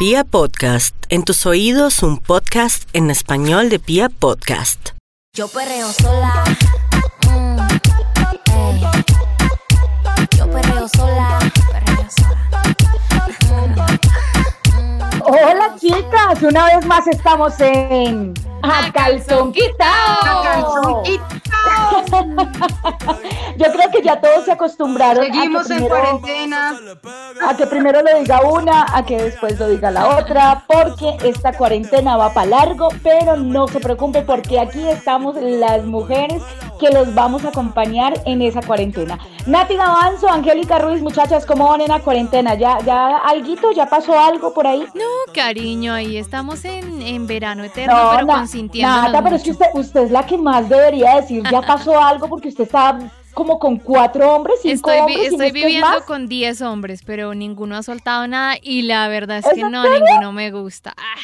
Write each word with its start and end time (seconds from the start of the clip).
Pia 0.00 0.24
Podcast, 0.24 0.94
en 1.10 1.24
tus 1.24 1.44
oídos 1.44 2.02
un 2.02 2.16
podcast 2.16 2.88
en 2.94 3.10
español 3.10 3.68
de 3.68 3.78
Pia 3.78 4.08
Podcast. 4.08 4.92
Yo 5.36 5.46
perreo 5.46 5.92
sola. 5.92 6.42
Hola 15.32 15.76
chicas, 15.78 16.42
una 16.42 16.64
vez 16.64 16.84
más 16.86 17.06
estamos 17.06 17.60
en 17.60 18.34
A 18.62 18.90
Calzón 18.92 19.52
Quitao. 19.52 21.04
Yo 23.56 23.72
creo 23.72 23.90
que 23.92 24.02
ya 24.02 24.20
todos 24.20 24.44
se 24.44 24.50
acostumbraron 24.50 25.24
Seguimos 25.24 25.66
a, 25.66 25.68
que 25.68 25.74
en 25.74 25.78
primero, 25.86 26.00
cuarentena. 26.20 26.80
a 27.46 27.56
que 27.56 27.66
primero 27.68 28.02
lo 28.02 28.18
diga 28.18 28.40
una, 28.40 28.86
a 28.92 29.04
que 29.06 29.22
después 29.22 29.56
lo 29.60 29.68
diga 29.68 29.92
la 29.92 30.18
otra, 30.18 30.64
porque 30.66 31.16
esta 31.22 31.52
cuarentena 31.52 32.16
va 32.16 32.34
para 32.34 32.48
largo, 32.48 32.88
pero 33.04 33.36
no 33.36 33.68
se 33.68 33.78
preocupe 33.78 34.22
porque 34.22 34.58
aquí 34.58 34.84
estamos 34.88 35.36
las 35.40 35.84
mujeres 35.84 36.42
que 36.80 36.88
los 36.90 37.14
vamos 37.14 37.44
a 37.44 37.48
acompañar 37.48 38.14
en 38.24 38.42
esa 38.42 38.62
cuarentena. 38.62 39.18
Nati 39.46 39.76
Avanzo, 39.76 40.28
Angélica 40.28 40.78
Ruiz, 40.78 41.02
muchachas, 41.02 41.44
¿cómo 41.46 41.68
van 41.68 41.82
en 41.82 41.88
la 41.88 42.00
cuarentena? 42.00 42.54
¿Ya, 42.54 42.78
ya 42.84 43.18
alguito? 43.18 43.70
¿Ya 43.72 43.86
pasó 43.86 44.18
algo 44.18 44.52
por 44.54 44.66
ahí? 44.66 44.84
No, 44.94 45.32
cariño, 45.34 45.92
ahí 45.92 46.16
estamos 46.16 46.64
en, 46.64 47.02
en 47.02 47.26
verano 47.26 47.62
eterno, 47.64 47.94
pero 48.14 48.26
na- 48.26 48.34
consintiéndonos 48.38 49.04
nada, 49.12 49.22
pero 49.22 49.36
es 49.36 49.42
que 49.42 49.50
usted, 49.52 49.66
usted 49.74 50.00
es 50.04 50.10
la 50.10 50.24
que 50.26 50.36
más 50.38 50.68
debería 50.68 51.16
decir, 51.20 51.42
ya 51.50 51.60
pasó 51.60 52.00
algo 52.02 52.28
porque 52.28 52.48
usted 52.48 52.64
está 52.64 52.98
como 53.34 53.58
con 53.60 53.76
cuatro 53.78 54.34
hombres, 54.34 54.56
cinco 54.62 54.90
Estoy, 54.90 54.98
hombres, 54.98 55.18
no 55.18 55.44
estoy 55.44 55.52
viviendo 55.52 55.86
más. 55.88 56.02
con 56.02 56.26
10 56.28 56.62
hombres, 56.62 57.02
pero 57.06 57.32
ninguno 57.34 57.76
ha 57.76 57.82
soltado 57.84 58.26
nada 58.26 58.56
y 58.60 58.82
la 58.82 59.06
verdad 59.08 59.38
es 59.38 59.46
¿Es 59.46 59.54
que 59.54 59.62
no, 59.62 59.84
ninguno 59.88 60.32
me 60.32 60.50
gusta. 60.50 60.94
Ah, 60.96 61.20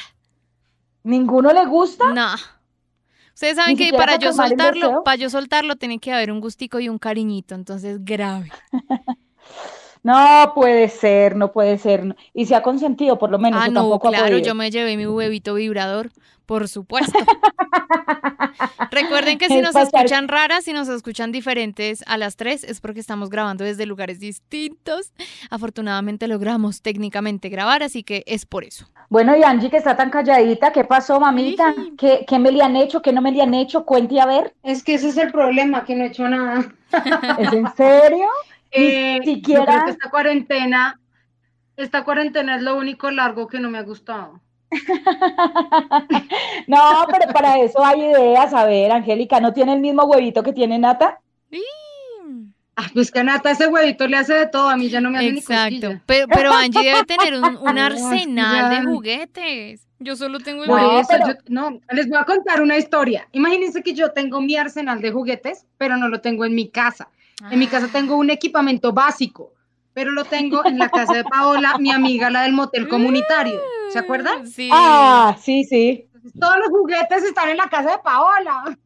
¿Ninguno 1.03 1.53
le 1.53 1.65
gusta? 1.67 2.13
no. 2.13 2.27
Ustedes 3.37 3.57
saben 3.57 3.77
que 3.77 3.93
para 3.93 4.17
yo 4.17 4.33
soltarlo, 4.33 5.05
para 5.05 5.17
yo 5.17 5.29
soltarlo 5.29 5.77
tiene 5.77 5.99
que 5.99 6.11
haber 6.11 6.33
un 6.33 6.41
gustico 6.41 6.81
y 6.81 6.89
un 6.89 6.97
cariñito, 6.97 7.55
entonces 7.55 8.03
grave. 8.03 8.51
No 10.07 10.53
puede 10.55 10.89
ser, 10.89 11.35
no 11.35 11.51
puede 11.53 11.79
ser. 11.79 12.17
Y 12.33 12.47
se 12.47 12.55
ha 12.55 12.63
consentido, 12.63 13.19
por 13.19 13.31
lo 13.31 13.39
menos, 13.39 13.61
Ah, 13.61 13.69
no, 13.69 13.81
tampoco 13.81 14.09
claro, 14.11 14.39
yo 14.39 14.55
me 14.55 14.71
llevé 14.71 14.97
mi 14.97 15.05
huevito 15.07 15.55
vibrador, 15.55 16.11
por 16.47 16.69
supuesto. 16.69 17.19
Recuerden 18.91 19.37
que 19.39 19.49
si 19.49 19.57
Es 19.59 19.63
nos 19.65 19.75
pasar- 19.75 20.03
escuchan 20.05 20.29
raras, 20.29 20.65
si 20.65 20.73
nos 20.73 20.89
escuchan 20.89 21.33
diferentes 21.33 22.05
a 22.07 22.17
las 22.19 22.37
3, 22.37 22.65
es 22.65 22.81
porque 22.81 23.01
estamos 23.01 23.31
grabando 23.31 23.65
desde 23.65 23.85
lugares 23.85 24.21
distintos. 24.21 25.13
Afortunadamente 25.51 26.29
logramos 26.29 26.83
técnicamente 26.83 27.49
grabar, 27.49 27.83
así 27.83 28.03
que 28.03 28.23
es 28.27 28.47
por 28.47 28.65
eso. 28.65 28.87
Bueno, 29.09 29.37
y 29.37 29.43
Angie, 29.43 29.71
que 29.71 29.77
está 29.77 29.97
tan 29.97 30.11
calladita, 30.11 30.73
¿qué 30.73 30.85
pasó, 30.85 31.21
mamita? 31.21 31.75
Sí. 31.75 31.95
¿Qué, 31.99 32.25
qué 32.29 32.39
me 32.39 32.51
le 32.53 32.63
han 32.63 32.77
hecho? 32.77 33.03
¿Qué 33.03 33.13
no 33.13 33.21
me 33.23 33.33
le 33.33 33.43
han 33.43 33.55
hecho? 33.55 33.85
Cuente 33.85 34.21
a 34.21 34.27
ver. 34.27 34.55
Es 34.63 34.83
que 34.83 34.95
ese 34.95 35.09
es 35.09 35.17
el 35.17 35.31
problema, 35.33 35.85
que 35.85 35.95
no 35.95 36.05
he 36.05 36.09
hecho 36.09 36.29
nada. 36.29 36.65
¿Es 37.39 37.53
en 37.53 37.67
serio? 37.77 38.27
Ni 38.77 38.85
Eh, 38.85 39.21
siquiera- 39.25 39.61
Yo 39.61 39.67
creo 39.67 39.85
que 39.85 39.91
esta 39.93 40.11
cuarentena, 40.11 41.01
esta 41.77 42.05
cuarentena 42.05 42.57
es 42.57 42.63
lo 42.63 42.77
único 42.77 43.11
largo 43.11 43.47
que 43.47 43.61
no 43.61 43.71
me 43.71 43.79
ha 43.79 43.83
gustado. 43.83 44.41
No, 46.67 47.07
pero 47.11 47.33
para 47.33 47.61
eso 47.61 47.85
hay 47.85 48.01
ideas. 48.03 48.53
A 48.53 48.65
ver, 48.65 48.91
Angélica, 48.93 49.41
¿no 49.41 49.53
tiene 49.53 49.75
el 49.75 49.81
mismo 49.81 50.05
huevito 50.05 50.43
que 50.43 50.53
tiene 50.53 50.79
Nata? 50.79 51.21
Ah, 52.79 52.91
pues 52.93 53.11
que 53.11 53.21
a 53.21 53.25
Nata 53.25 53.51
ese 53.51 53.69
huevito 53.69 54.07
le 54.07 54.19
hace 54.19 54.35
de 54.35 54.49
todo, 54.49 54.69
a 54.69 54.77
mí 54.77 54.91
ya 54.91 55.01
no 55.01 55.11
me 55.11 55.17
hace 55.19 55.33
ni 55.33 55.39
Exacto. 55.39 55.99
Pero, 56.05 56.29
pero 56.29 56.53
Angie 56.53 56.85
debe 56.85 57.05
tener 57.05 57.35
un, 57.39 57.79
arsenal 57.79 58.69
de 58.71 58.83
juguetes. 58.85 59.89
Yo 59.99 60.15
solo 60.15 60.41
tengo 60.41 60.65
el 60.65 60.69
No, 60.69 60.99
eso, 61.01 61.09
pero- 61.11 61.27
yo, 61.29 61.35
no, 61.49 61.81
les 61.93 62.07
voy 62.07 62.19
a 62.19 62.25
contar 62.25 62.61
una 62.61 62.77
historia. 62.77 63.29
Imagínense 63.33 63.83
que 63.83 63.95
yo 63.95 64.13
tengo 64.13 64.43
mi 64.43 64.57
arsenal 64.57 65.01
de 65.01 65.11
juguetes, 65.11 65.65
pero 65.79 65.97
no 65.97 66.09
lo 66.09 66.21
tengo 66.21 66.45
en 66.45 66.55
mi 66.55 66.69
casa. 66.69 67.09
En 67.51 67.59
mi 67.59 67.67
casa 67.67 67.89
tengo 67.89 68.17
un 68.17 68.31
equipamiento 68.31 68.93
básico, 68.93 69.53
pero 69.93 70.11
lo 70.11 70.25
tengo 70.25 70.65
en 70.65 70.79
la 70.79 70.89
casa 70.89 71.15
de 71.15 71.25
Paola, 71.25 71.77
mi 71.79 71.91
amiga, 71.91 72.31
la 72.31 72.43
del 72.43 72.53
motel 72.53 72.89
comunitario. 72.89 73.61
¿Se 73.91 73.99
acuerdan? 73.99 74.47
Sí. 74.47 74.71
Ah, 74.73 75.37
sí, 75.41 75.65
sí. 75.65 76.09
Todos 76.41 76.57
los 76.59 76.69
juguetes 76.69 77.23
están 77.23 77.51
en 77.51 77.59
la 77.59 77.69
casa 77.69 77.93
de 77.93 77.99
Paola. 77.99 78.79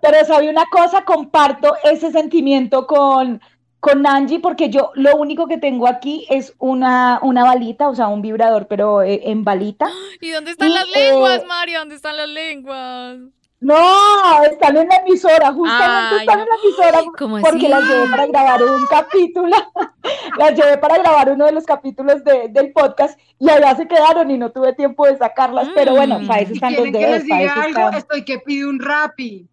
Pero 0.00 0.24
sabe 0.26 0.48
una 0.48 0.64
cosa, 0.70 1.04
comparto 1.04 1.76
ese 1.84 2.10
sentimiento 2.10 2.86
con, 2.86 3.40
con 3.78 4.06
Angie, 4.06 4.40
porque 4.40 4.70
yo 4.70 4.92
lo 4.94 5.16
único 5.16 5.46
que 5.46 5.58
tengo 5.58 5.86
aquí 5.86 6.26
es 6.30 6.54
una, 6.58 7.18
una 7.22 7.44
balita, 7.44 7.88
o 7.88 7.94
sea, 7.94 8.08
un 8.08 8.22
vibrador, 8.22 8.66
pero 8.66 9.02
eh, 9.02 9.20
en 9.24 9.44
balita. 9.44 9.88
¿Y 10.20 10.30
dónde 10.30 10.52
están 10.52 10.70
Y, 10.70 10.74
las 10.74 10.88
lenguas, 10.88 11.42
eh, 11.42 11.46
Mario? 11.46 11.78
¿Dónde 11.80 11.94
están 11.94 12.16
las 12.16 12.28
lenguas? 12.28 13.18
No, 13.60 14.42
están 14.50 14.76
en 14.78 14.88
la 14.88 14.96
emisora, 14.96 15.52
justamente 15.52 16.14
Ay, 16.14 16.20
están 16.20 16.38
no. 16.38 16.42
en 16.44 16.48
la 16.48 16.54
emisora 16.64 16.98
¿Cómo 17.18 17.40
porque 17.40 17.58
así? 17.58 17.68
las 17.68 17.84
llevé 17.84 18.08
para 18.08 18.26
grabar 18.26 18.62
un 18.62 18.86
capítulo, 18.86 19.56
las 20.38 20.54
llevé 20.54 20.78
para 20.78 20.96
grabar 20.98 21.30
uno 21.30 21.44
de 21.44 21.52
los 21.52 21.64
capítulos 21.66 22.24
de- 22.24 22.48
del 22.48 22.72
podcast 22.72 23.20
y 23.38 23.50
allá 23.50 23.76
se 23.76 23.86
quedaron 23.86 24.30
y 24.30 24.38
no 24.38 24.50
tuve 24.50 24.72
tiempo 24.72 25.06
de 25.06 25.18
sacarlas, 25.18 25.68
pero 25.74 25.92
bueno, 25.94 26.20
Mm. 26.20 26.26
para 26.26 26.40
eso 26.40 26.48
Si 26.48 26.54
están 26.54 26.72
los 26.72 26.82
quieren 26.84 26.92
que 26.94 27.06
dedos, 27.06 27.18
les 27.18 27.24
diga 27.24 27.52
algo, 27.52 27.68
están. 27.80 27.94
estoy 27.94 28.24
que 28.24 28.38
pide 28.38 28.66
un 28.66 28.80
Rappi. 28.80 29.46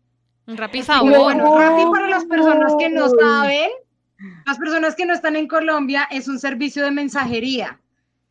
Un 0.48 0.56
Rappi 0.58 0.82
Digo, 0.82 0.94
favor. 0.94 1.24
bueno, 1.24 1.58
Rappi 1.60 1.86
para 1.92 2.08
las 2.08 2.24
personas 2.26 2.76
que 2.80 2.90
no 2.90 3.10
saben, 3.10 3.70
las 4.46 4.58
personas 4.58 4.96
que 4.96 5.06
no 5.06 5.14
están 5.14 5.36
en 5.36 5.50
Colombia 5.50 6.08
es 6.10 6.30
un 6.30 6.40
servicio 6.40 6.82
de 6.86 6.92
mensajería. 6.92 7.80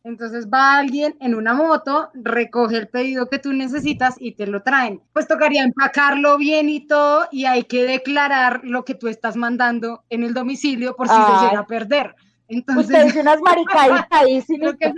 Entonces 0.07 0.47
va 0.47 0.77
alguien 0.77 1.17
en 1.19 1.35
una 1.35 1.53
moto, 1.53 2.09
recoge 2.13 2.77
el 2.77 2.87
pedido 2.87 3.27
que 3.27 3.39
tú 3.39 3.51
necesitas 3.51 4.15
y 4.17 4.35
te 4.35 4.47
lo 4.47 4.63
traen. 4.63 5.01
Pues 5.11 5.27
tocaría 5.27 5.63
empacarlo 5.63 6.37
bien 6.37 6.69
y 6.69 6.87
todo 6.87 7.27
y 7.29 7.43
hay 7.43 7.65
que 7.65 7.83
declarar 7.83 8.61
lo 8.63 8.85
que 8.85 8.95
tú 8.95 9.09
estás 9.09 9.35
mandando 9.35 10.05
en 10.09 10.23
el 10.23 10.33
domicilio 10.33 10.95
por 10.95 11.09
si 11.09 11.13
Ay. 11.17 11.23
se 11.25 11.45
llega 11.45 11.59
a 11.59 11.67
perder. 11.67 12.15
Entonces, 12.47 12.85
Usted 12.85 13.03
dice 13.03 13.19
unas 13.19 13.41
maricaditas 13.41 14.07
ahí 14.11 14.41
creo 14.47 14.77
que 14.77 14.85
el 14.85 14.95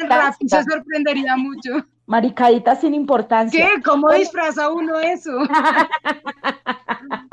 se 0.48 0.64
sorprendería 0.64 1.36
mucho. 1.38 1.88
Maricaditas 2.10 2.82
sin 2.82 2.96
importancia. 2.96 3.70
¿Qué? 3.76 3.82
¿Cómo 3.84 4.12
disfraza 4.12 4.70
uno 4.70 5.00
eso? 5.00 5.32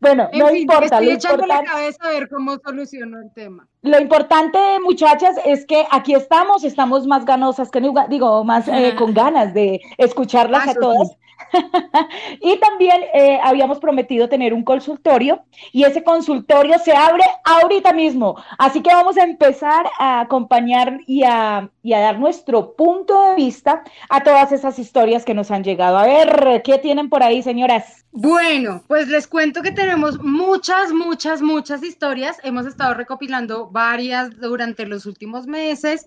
Bueno, 0.00 0.28
En 0.32 0.38
no 0.38 0.48
fin, 0.48 0.56
importa, 0.58 0.84
estoy 0.84 1.06
lo 1.06 1.12
echando 1.12 1.46
la 1.46 1.54
importante, 1.56 1.70
cabeza 1.70 1.98
a 2.04 2.08
ver 2.10 2.28
cómo 2.28 2.56
soluciono 2.58 3.18
el 3.18 3.32
tema. 3.32 3.66
lo 3.82 4.00
importante, 4.00 4.58
muchachas, 4.84 5.36
es 5.44 5.66
que 5.66 5.86
aquí 5.90 6.14
estamos, 6.14 6.62
estamos 6.64 7.06
más 7.06 7.24
ganosas 7.24 7.70
que 7.70 7.80
nunca, 7.80 8.06
digo, 8.08 8.44
más 8.44 8.68
eh, 8.68 8.94
con 8.96 9.12
ganas 9.14 9.54
de 9.54 9.80
escucharlas 9.98 10.68
Ah, 10.68 10.70
a 10.70 10.74
todas. 10.74 11.08
sí. 11.08 11.16
y 12.40 12.56
también 12.58 13.02
eh, 13.14 13.38
habíamos 13.42 13.78
prometido 13.78 14.28
tener 14.28 14.52
un 14.52 14.64
consultorio 14.64 15.42
y 15.72 15.84
ese 15.84 16.02
consultorio 16.02 16.78
se 16.78 16.92
abre 16.92 17.24
ahorita 17.44 17.92
mismo. 17.92 18.36
Así 18.58 18.82
que 18.82 18.92
vamos 18.92 19.16
a 19.16 19.24
empezar 19.24 19.86
a 19.98 20.20
acompañar 20.20 21.00
y 21.06 21.24
a, 21.24 21.70
y 21.82 21.92
a 21.92 22.00
dar 22.00 22.18
nuestro 22.18 22.74
punto 22.74 23.30
de 23.30 23.34
vista 23.36 23.82
a 24.08 24.22
todas 24.22 24.52
esas 24.52 24.78
historias 24.78 25.24
que 25.24 25.34
nos 25.34 25.50
han 25.50 25.64
llegado. 25.64 25.98
A 25.98 26.06
ver, 26.06 26.62
¿qué 26.62 26.78
tienen 26.78 27.08
por 27.08 27.22
ahí, 27.22 27.42
señoras? 27.42 28.04
Bueno, 28.10 28.82
pues 28.88 29.08
les 29.08 29.28
cuento 29.28 29.62
que 29.62 29.70
tenemos 29.70 30.18
muchas, 30.22 30.92
muchas, 30.92 31.42
muchas 31.42 31.82
historias. 31.82 32.38
Hemos 32.42 32.66
estado 32.66 32.94
recopilando 32.94 33.68
varias 33.70 34.38
durante 34.40 34.86
los 34.86 35.06
últimos 35.06 35.46
meses 35.46 36.06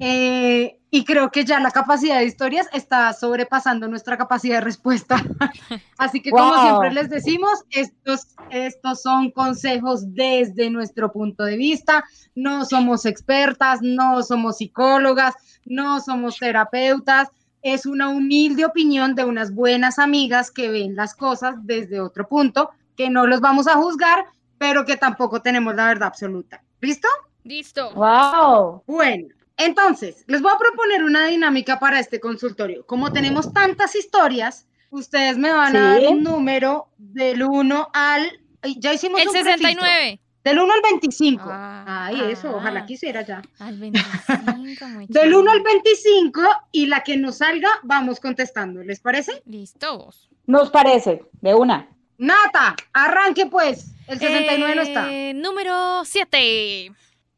eh, 0.00 0.78
y 0.90 1.04
creo 1.04 1.30
que 1.30 1.44
ya 1.44 1.58
la 1.60 1.70
capacidad 1.70 2.18
de 2.18 2.26
historias 2.26 2.68
está 2.72 3.12
sobrepasando 3.12 3.88
nuestra 3.88 4.16
capacidad 4.16 4.56
de 4.56 4.60
respuesta. 4.62 5.16
Así 5.98 6.20
que 6.22 6.30
como 6.30 6.54
Wow. 6.54 6.60
siempre 6.60 6.92
les 6.92 7.10
decimos, 7.10 7.64
estos, 7.70 8.36
estos 8.50 9.02
son 9.02 9.30
consejos 9.30 10.14
desde 10.14 10.70
nuestro 10.70 11.12
punto 11.12 11.44
de 11.44 11.56
vista. 11.56 12.04
No 12.34 12.64
somos 12.64 13.06
expertas, 13.06 13.80
no 13.82 14.22
somos 14.22 14.58
psicólogas, 14.58 15.34
no 15.64 16.00
somos 16.00 16.38
terapeutas 16.38 17.28
es 17.64 17.86
una 17.86 18.10
humilde 18.10 18.66
opinión 18.66 19.14
de 19.14 19.24
unas 19.24 19.54
buenas 19.54 19.98
amigas 19.98 20.50
que 20.50 20.68
ven 20.70 20.94
las 20.94 21.14
cosas 21.14 21.54
desde 21.62 21.98
otro 21.98 22.28
punto, 22.28 22.70
que 22.94 23.08
no 23.08 23.26
los 23.26 23.40
vamos 23.40 23.66
a 23.66 23.76
juzgar, 23.76 24.26
pero 24.58 24.84
que 24.84 24.98
tampoco 24.98 25.40
tenemos 25.40 25.74
la 25.74 25.86
verdad 25.86 26.08
absoluta. 26.08 26.62
¿Listo? 26.82 27.08
Listo. 27.42 27.90
¡Wow! 27.94 28.82
Bueno, 28.86 29.28
entonces, 29.56 30.24
les 30.26 30.42
voy 30.42 30.52
a 30.54 30.58
proponer 30.58 31.04
una 31.04 31.26
dinámica 31.26 31.78
para 31.78 32.00
este 32.00 32.20
consultorio. 32.20 32.84
Como 32.86 33.12
tenemos 33.12 33.52
tantas 33.52 33.94
historias, 33.94 34.66
ustedes 34.90 35.36
me 35.38 35.52
van 35.52 35.76
a 35.76 35.90
dar 35.90 36.00
Sí. 36.00 36.06
un 36.06 36.22
número 36.22 36.88
del 36.98 37.42
1 37.42 37.88
al... 37.92 38.30
Ya 38.78 38.92
hicimos 38.94 39.20
El 39.20 39.28
un 39.28 39.34
registro. 39.34 39.58
69. 39.58 40.20
Del 40.44 40.58
1 40.58 40.72
al 40.74 40.80
25. 40.82 41.42
Ah, 41.46 42.06
Ay, 42.06 42.20
eso, 42.32 42.48
ah. 42.48 42.56
ojalá 42.56 42.84
quisiera 42.84 43.22
ya. 43.22 43.42
Al 43.60 43.78
25, 43.78 44.86
muy 44.88 45.06
Del 45.08 45.14
chévere. 45.22 45.36
1 45.36 45.50
al 45.50 45.62
25 45.62 46.42
y 46.72 46.86
la 46.86 47.02
que 47.02 47.16
nos 47.16 47.38
salga, 47.38 47.68
vamos 47.82 48.20
contestando. 48.20 48.82
¿Les 48.82 49.00
parece? 49.00 49.42
Listos. 49.46 50.28
Nos 50.46 50.70
parece, 50.70 51.22
de 51.40 51.54
una. 51.54 51.88
Nata, 52.18 52.76
arranque 52.92 53.46
pues. 53.46 53.86
El 54.06 54.18
69 54.18 54.74
no 54.74 54.82
está. 54.82 55.10
Eh, 55.12 55.32
Número 55.34 56.04
7. 56.04 56.92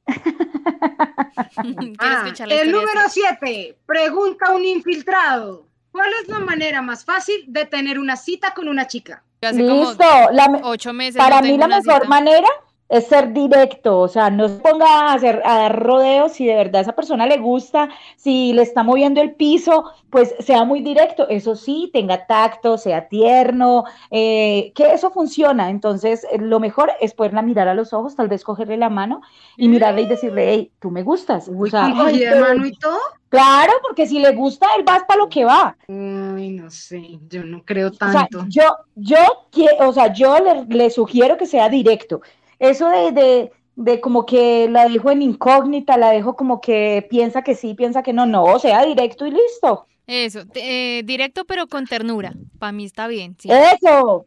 Ah, 1.99 2.25
el 2.49 2.71
número 2.71 3.01
así. 3.05 3.21
7. 3.41 3.79
Pregunta 3.87 4.53
un 4.53 4.65
infiltrado. 4.65 5.67
¿Cuál 5.91 6.11
es 6.23 6.29
la 6.29 6.39
manera 6.41 6.83
más 6.83 7.05
fácil 7.05 7.45
de 7.47 7.65
tener 7.65 7.99
una 7.99 8.17
cita 8.17 8.53
con 8.55 8.69
una 8.69 8.87
chica? 8.87 9.23
Yo 9.43 9.49
hace 9.49 9.67
como 9.67 9.83
Listo. 9.89 10.05
La 10.33 10.49
me- 10.49 10.61
ocho 10.63 10.93
meses 10.93 11.17
para 11.17 11.41
no 11.41 11.47
mí 11.49 11.57
la 11.59 11.69
mejor 11.69 11.95
cita. 11.95 12.09
manera 12.09 12.49
es 12.89 13.07
ser 13.09 13.33
directo, 13.33 13.99
o 13.99 14.07
sea, 14.09 14.31
no 14.31 14.49
se 14.49 14.57
ponga 14.57 14.87
a 14.87 15.13
hacer 15.15 15.43
a 15.45 15.59
dar 15.59 15.83
rodeos 15.83 16.33
si 16.33 16.47
de 16.47 16.55
verdad 16.55 16.77
a 16.77 16.83
esa 16.83 16.95
persona 16.95 17.27
le 17.27 17.39
gusta, 17.39 17.89
si 18.17 18.53
le 18.53 18.63
está 18.63 18.83
moviendo 18.85 19.21
el 19.21 19.35
piso, 19.35 19.85
pues 20.09 20.35
sea 20.39 20.65
muy 20.65 20.83
directo, 20.83 21.29
eso 21.29 21.57
sí, 21.57 21.91
tenga 21.93 22.27
tacto, 22.27 22.79
sea 22.79 23.09
tierno, 23.09 23.85
eh, 24.11 24.73
que 24.75 24.93
eso 24.93 25.11
funciona. 25.11 25.71
Entonces, 25.71 26.25
eh, 26.31 26.39
lo 26.39 26.61
mejor 26.61 26.93
es 27.01 27.13
poderla 27.13 27.43
mirar 27.43 27.67
a 27.69 27.75
los 27.75 27.93
ojos, 27.93 28.15
tal 28.15 28.29
vez 28.29 28.45
cogerle 28.45 28.77
la 28.77 28.89
mano 28.89 29.21
y 29.57 29.69
mirarle 29.69 30.03
y 30.03 30.07
decirle, 30.07 30.49
hey, 30.53 30.71
tú 30.79 30.91
me 30.93 31.03
gustas. 31.03 31.49
Uy, 31.49 31.69
o 31.69 31.71
sea, 31.71 31.91
con 31.91 32.01
ay, 32.07 32.13
cogida 32.13 32.31
de 32.31 32.37
te- 32.37 32.41
mano 32.41 32.67
y 32.67 32.73
todo. 32.79 32.99
claro, 33.29 33.73
porque 33.83 34.07
si 34.07 34.21
le 34.21 34.33
gusta, 34.33 34.67
él 34.79 34.85
va 34.89 35.05
para 35.07 35.19
lo 35.19 35.29
que 35.29 35.45
va. 35.45 35.77
Uy, 35.89 36.51
no 36.51 36.71
sé, 36.71 37.19
yo 37.29 37.43
no 37.45 37.65
creo 37.65 37.89
O 37.89 37.93
sea, 37.95 38.29
tanto. 38.31 38.45
yo, 38.49 38.63
yo, 38.95 39.19
o 39.81 39.93
sea, 39.93 40.13
yo 40.13 40.39
le, 40.39 40.65
le 40.67 40.91
sugiero 40.91 41.37
que 41.37 41.47
sea 41.47 41.69
directo. 41.69 42.21
Eso 42.59 42.89
de, 42.89 43.13
de, 43.13 43.53
de 43.77 44.01
como 44.01 44.25
que 44.27 44.69
la 44.69 44.89
dejo 44.89 45.11
en 45.11 45.23
incógnita, 45.23 45.97
la 45.97 46.11
dejo 46.11 46.35
como 46.37 46.61
que 46.61 47.07
piensa 47.11 47.43
que 47.43 47.55
sí, 47.55 47.75
piensa 47.75 48.03
que 48.03 48.13
no, 48.13 48.27
no, 48.27 48.59
sea 48.59 48.85
directo 48.85 49.27
y 49.27 49.31
listo. 49.31 49.87
Eso, 50.07 50.45
eh, 50.55 51.03
directo 51.05 51.45
pero 51.45 51.67
con 51.67 51.87
ternura. 51.87 52.35
Para 52.59 52.73
mí 52.73 52.85
está 52.85 53.07
bien, 53.07 53.37
sí. 53.39 53.49
Eso. 53.51 54.27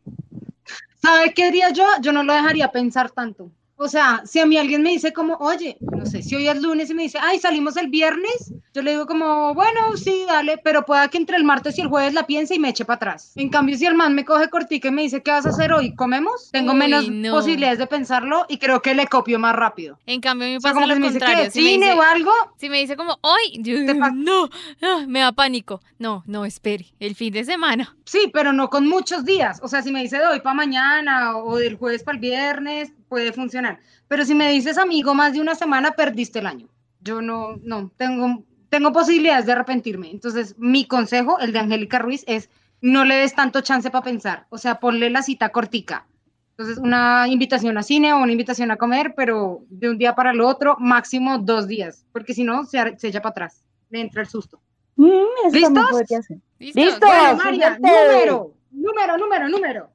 ¿Sabe 1.02 1.34
qué 1.34 1.46
haría 1.46 1.70
yo? 1.70 1.86
Yo 2.02 2.12
no 2.12 2.24
lo 2.24 2.34
dejaría 2.34 2.72
pensar 2.72 3.10
tanto. 3.10 3.50
O 3.82 3.88
sea, 3.88 4.22
si 4.26 4.40
a 4.42 4.46
mí 4.46 4.58
alguien 4.58 4.82
me 4.84 4.90
dice 4.90 5.14
como, 5.14 5.36
oye, 5.36 5.78
no 5.80 6.06
sé, 6.06 6.22
si 6.22 6.36
hoy 6.36 6.50
es 6.50 6.62
lunes 6.62 6.90
y 6.90 6.94
me 6.94 7.04
dice, 7.04 7.18
ay, 7.22 7.40
salimos 7.40 7.78
el 7.78 7.88
viernes, 7.88 8.52
yo 8.74 8.82
le 8.82 8.92
digo 8.92 9.06
como, 9.06 9.54
bueno, 9.54 9.80
sí, 9.96 10.26
dale, 10.28 10.58
pero 10.62 10.84
pueda 10.86 11.08
que 11.08 11.18
entre 11.18 11.38
el 11.38 11.46
martes 11.46 11.78
y 11.78 11.82
el 11.82 11.88
jueves 11.88 12.14
la 12.14 12.28
piense 12.28 12.56
y 12.56 12.60
me 12.60 12.68
eche 12.70 12.84
para 12.84 12.98
atrás. 12.98 13.32
En 13.38 13.48
cambio, 13.50 13.78
si 13.78 13.86
el 13.86 13.96
man 13.96 14.14
me 14.16 14.26
coge 14.26 14.50
cortica 14.50 14.90
y 14.90 14.92
me 14.92 15.04
dice, 15.04 15.24
¿qué 15.24 15.32
vas 15.32 15.46
a 15.46 15.50
hacer 15.52 15.72
hoy? 15.72 15.96
¿Comemos? 15.96 16.50
Tengo 16.52 16.74
Uy, 16.74 16.78
menos 16.78 17.08
no. 17.10 17.32
posibilidades 17.32 17.80
de 17.80 17.88
pensarlo 17.88 18.46
y 18.50 18.58
creo 18.58 18.82
que 18.82 18.94
le 18.94 19.08
copio 19.08 19.40
más 19.40 19.56
rápido. 19.56 19.98
En 20.06 20.20
cambio, 20.20 20.46
a 20.46 20.50
mí 20.50 20.52
me 20.54 20.58
O 20.58 20.62
sea, 20.62 20.72
pasa 20.72 20.82
como 20.82 20.94
lo 20.94 21.00
me 21.00 21.08
dice, 21.08 21.20
contrario. 21.20 21.46
¿qué? 21.46 21.52
Si 21.52 21.62
me 21.62 21.70
¿Cine 21.70 21.86
dice, 21.88 21.98
o 22.00 22.02
algo? 22.02 22.32
si 22.58 22.70
me 22.70 22.78
dice 22.80 22.98
como, 22.98 23.18
hoy, 23.22 23.62
yo 23.64 23.76
pa- 23.98 24.12
no, 24.12 24.50
ah, 24.82 25.06
me 25.08 25.22
da 25.22 25.32
pánico. 25.32 25.80
No, 25.98 26.24
no, 26.28 26.44
espere, 26.44 26.88
el 27.00 27.16
fin 27.16 27.32
de 27.32 27.46
semana. 27.46 27.96
Sí, 28.04 28.30
pero 28.34 28.52
no 28.52 28.70
con 28.70 28.88
muchos 28.90 29.24
días. 29.24 29.60
O 29.64 29.70
sea, 29.70 29.82
si 29.82 29.92
me 29.94 30.02
dice 30.02 30.18
de 30.18 30.26
hoy 30.28 30.42
para 30.42 30.54
mañana 30.54 31.38
o 31.38 31.56
del 31.58 31.78
jueves 31.78 32.04
para 32.04 32.16
el 32.18 32.22
viernes, 32.22 32.92
puede 33.10 33.34
funcionar. 33.34 33.80
Pero 34.08 34.24
si 34.24 34.36
me 34.36 34.50
dices 34.50 34.78
amigo 34.78 35.14
más 35.14 35.34
de 35.34 35.42
una 35.42 35.56
semana, 35.56 35.92
perdiste 35.92 36.40
el 36.40 36.48
año. 36.48 36.68
Yo 37.02 37.22
no, 37.22 37.58
no, 37.64 37.92
tengo, 37.98 38.44
tengo 38.70 38.94
posibilidades 38.94 39.46
de 39.46 39.52
arrepentirme. 39.54 40.12
Entonces, 40.12 40.56
mi 40.58 40.86
consejo, 40.86 41.40
el 41.40 41.52
de 41.52 41.60
Angélica 41.60 42.00
Ruiz, 42.00 42.24
es 42.28 42.50
no 42.82 43.04
le 43.04 43.16
des 43.16 43.36
tanto 43.36 43.62
chance 43.62 43.90
para 43.90 44.04
pensar. 44.04 44.46
O 44.50 44.58
sea, 44.58 44.80
ponle 44.80 45.10
la 45.10 45.24
cita 45.24 45.50
cortica. 45.50 46.06
Entonces, 46.52 46.78
una 46.78 47.28
invitación 47.28 47.78
a 47.78 47.84
cine 47.84 48.14
o 48.14 48.18
una 48.18 48.34
invitación 48.34 48.70
a 48.72 48.78
comer, 48.78 49.14
pero 49.16 49.62
de 49.70 49.90
un 49.90 49.98
día 49.98 50.14
para 50.14 50.32
el 50.32 50.42
otro, 50.42 50.76
máximo 50.78 51.38
dos 51.38 51.68
días, 51.68 52.06
porque 52.12 52.34
si 52.34 52.44
no, 52.44 52.66
se, 52.66 52.98
se 52.98 53.08
echa 53.08 53.22
para 53.22 53.32
atrás. 53.32 53.64
Le 53.90 54.02
entra 54.02 54.22
el 54.22 54.28
susto. 54.28 54.60
Mm, 54.98 55.54
¿Listos? 55.54 55.86
podría 55.90 56.22
ser. 56.22 56.38
¿Listo? 56.60 56.82
Listo. 56.82 57.06
Bueno, 57.06 57.38
María, 57.38 57.80
número, 57.80 58.54
número, 58.72 59.18
número, 59.18 59.50
número. 59.50 59.90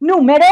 Número 0.00 0.46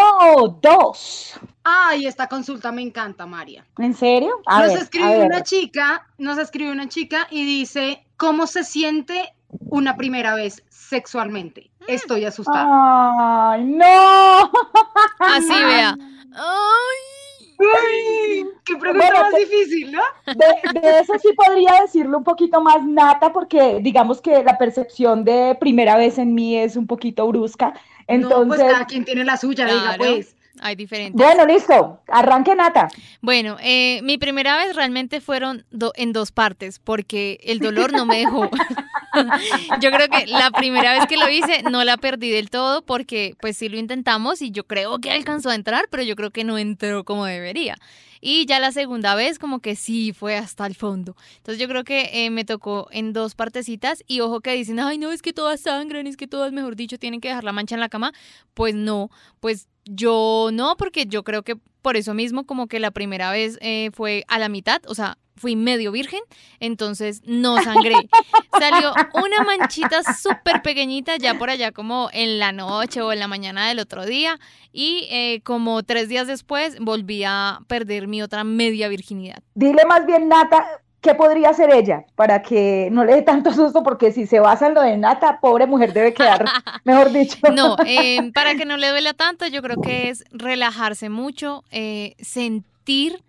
dos. 0.61 1.39
Ay, 1.65 2.07
esta 2.07 2.27
consulta 2.29 2.71
me 2.71 2.83
encanta, 2.83 3.27
María. 3.27 3.65
¿En 3.79 3.95
serio? 3.95 4.41
A 4.47 4.61
nos 4.61 4.69
ver, 4.69 4.79
a 4.79 4.83
escribe 4.83 5.19
ver. 5.19 5.27
una 5.27 5.43
chica, 5.43 6.07
nos 6.19 6.39
escribe 6.39 6.71
una 6.71 6.89
chica 6.89 7.27
y 7.31 7.45
dice, 7.45 8.05
¿cómo 8.17 8.47
se 8.47 8.63
siente 8.65 9.33
una 9.71 9.97
primera 9.97 10.35
vez 10.35 10.63
sexualmente? 10.69 11.71
Estoy 11.87 12.27
asustada. 12.27 13.53
Ay, 13.53 13.65
no. 13.65 14.51
Así 15.19 15.49
vea. 15.65 15.97
Ay, 16.35 17.57
Ay, 17.61 18.45
qué 18.65 18.77
pregunta 18.77 19.07
Bueno, 19.09 19.23
más 19.25 19.33
te- 19.35 19.41
difícil, 19.41 19.91
¿no? 19.93 20.01
De, 20.27 20.81
de 20.81 21.01
eso 21.01 21.15
sí 21.21 21.31
podría 21.35 21.81
decirlo 21.81 22.19
un 22.19 22.25
poquito 22.25 22.61
más 22.61 22.85
nata, 22.85 23.33
porque 23.33 23.81
digamos 23.83 24.21
que 24.21 24.45
la 24.45 24.57
percepción 24.59 25.25
de 25.25 25.57
primera 25.59 25.97
vez 25.97 26.19
en 26.19 26.35
mí 26.35 26.57
es 26.57 26.77
un 26.77 26.87
poquito 26.87 27.27
brusca. 27.27 27.75
No, 28.09 28.29
pues 28.47 28.61
Entonces, 28.61 28.73
cada 28.73 28.87
quien 28.87 29.05
tiene 29.05 29.25
la 29.25 29.37
suya, 29.37 29.67
diga 29.67 29.97
Claro. 29.97 29.99
pues. 29.99 30.38
Hay 30.63 30.77
diferentes. 30.77 31.15
bueno, 31.15 31.47
listo. 31.47 32.01
Arranque 32.09 32.55
nata. 32.55 32.89
Bueno, 33.21 33.57
eh, 33.61 34.01
mi 34.03 34.19
primera 34.19 34.57
vez 34.57 34.75
realmente 34.77 35.21
fueron 35.21 35.65
do- 35.71 35.93
en 35.97 36.13
dos 36.13 36.33
partes, 36.33 36.79
porque 36.79 37.39
el 37.43 37.59
dolor 37.59 37.93
no 37.93 38.07
me 38.07 38.19
dejó. 38.19 38.51
yo 39.81 39.91
creo 39.91 40.09
que 40.09 40.27
la 40.27 40.51
primera 40.51 40.93
vez 40.93 41.07
que 41.07 41.17
lo 41.17 41.29
hice 41.29 41.63
no 41.71 41.85
la 41.85 41.97
perdí 41.97 42.31
del 42.31 42.51
todo, 42.51 42.83
porque 42.83 43.35
pues 43.41 43.57
sí 43.57 43.69
lo 43.69 43.77
intentamos 43.79 44.43
y 44.43 44.51
yo 44.51 44.65
creo 44.67 44.99
que 44.99 45.11
alcanzó 45.11 45.51
a 45.51 45.55
entrar, 45.55 45.87
pero 45.91 46.03
yo 46.03 46.17
creo 46.17 46.31
que 46.31 46.45
no 46.45 46.59
entró 46.59 47.05
como 47.05 47.25
debería. 47.25 47.77
Y 48.21 48.47
ya 48.47 48.59
la 48.59 48.73
segunda 48.73 49.15
vez 49.15 49.39
como 49.39 49.61
que 49.61 49.77
sí 49.77 50.13
fue 50.13 50.37
hasta 50.37 50.67
el 50.67 50.75
fondo. 50.75 51.15
Entonces 51.37 51.61
yo 51.61 51.69
creo 51.69 51.85
que 51.85 52.11
eh, 52.13 52.31
me 52.31 52.45
tocó 52.45 52.89
en 52.91 53.13
dos 53.13 53.37
partecitas 53.37 54.03
y 54.09 54.21
ojo 54.21 54.41
que 54.41 54.53
dicen, 54.55 54.81
ay 54.81 54.99
no, 54.99 55.13
es 55.13 55.23
que 55.23 55.33
todas 55.33 55.61
sangran, 55.61 56.07
es 56.09 56.17
que 56.17 56.27
todas, 56.27 56.53
mejor 56.53 56.75
dicho, 56.75 56.99
tienen 56.99 57.21
que 57.21 57.29
dejar 57.29 57.45
la 57.45 57.53
mancha 57.53 57.77
en 57.77 57.81
la 57.81 57.89
cama. 57.89 58.13
Pues 58.55 58.75
no, 58.75 59.11
pues 59.39 59.69
yo 59.89 60.51
no, 60.53 60.77
porque 60.77 61.07
yo 61.07 61.25
creo 61.25 61.43
que 61.43 61.57
por 61.83 61.97
eso 61.97 62.15
mismo 62.15 62.45
como 62.45 62.67
que 62.67 62.81
la 62.81 62.91
primera 62.91 63.31
vez 63.31 63.59
eh, 63.61 63.91
fue 63.95 64.25
a 64.29 64.39
la 64.39 64.49
mitad, 64.49 64.81
o 64.87 64.95
sea, 64.95 65.17
fui 65.39 65.57
medio 65.57 65.93
virgen, 65.93 66.21
entonces 66.61 67.23
no 67.25 67.63
sangré. 67.63 67.95
Salió 68.59 68.93
una 69.15 69.45
manchita 69.45 70.03
súper 70.03 70.63
pequeñita 70.63 71.17
ya 71.17 71.39
por 71.39 71.49
allá 71.49 71.73
como 71.73 72.11
en 72.13 72.39
la 72.39 72.53
noche 72.53 73.01
o 73.01 73.13
en 73.13 73.21
la 73.21 73.29
mañana 73.29 73.69
del 73.69 73.79
otro 73.79 74.05
día 74.05 74.39
y 74.73 75.07
eh, 75.11 75.41
como 75.45 75.83
tres 75.83 76.09
días 76.09 76.27
después 76.27 76.79
volví 76.81 77.25
a 77.25 77.61
perder 77.69 78.09
mi 78.09 78.21
otra 78.21 78.45
media 78.45 78.89
virginidad. 78.89 79.43
Dile 79.55 79.85
más 79.87 80.05
bien 80.05 80.29
nata. 80.29 80.83
¿Qué 81.01 81.15
podría 81.15 81.51
hacer 81.51 81.73
ella 81.73 82.05
para 82.17 82.43
que 82.43 82.89
no 82.91 83.05
le 83.05 83.15
dé 83.15 83.23
tanto 83.23 83.53
susto? 83.53 83.85
Porque 83.85 84.11
si 84.11 84.27
se 84.27 84.41
basa 84.41 84.67
en 84.67 84.75
lo 84.75 84.83
de 84.83 84.97
Nata, 84.97 85.39
pobre 85.41 85.67
mujer 85.67 85.93
debe 85.93 86.13
quedar, 86.13 86.45
mejor 86.85 87.13
dicho. 87.13 87.39
No, 87.55 87.77
eh, 87.87 88.33
para 88.35 88.57
que 88.57 88.65
no 88.65 88.77
le 88.77 88.89
duela 88.89 89.15
tanto, 89.15 89.47
yo 89.47 89.63
creo 89.63 89.81
que 89.81 90.09
es 90.09 90.25
relajarse 90.33 91.09
mucho, 91.09 91.63
eh, 91.71 92.17
sentir 92.21 93.23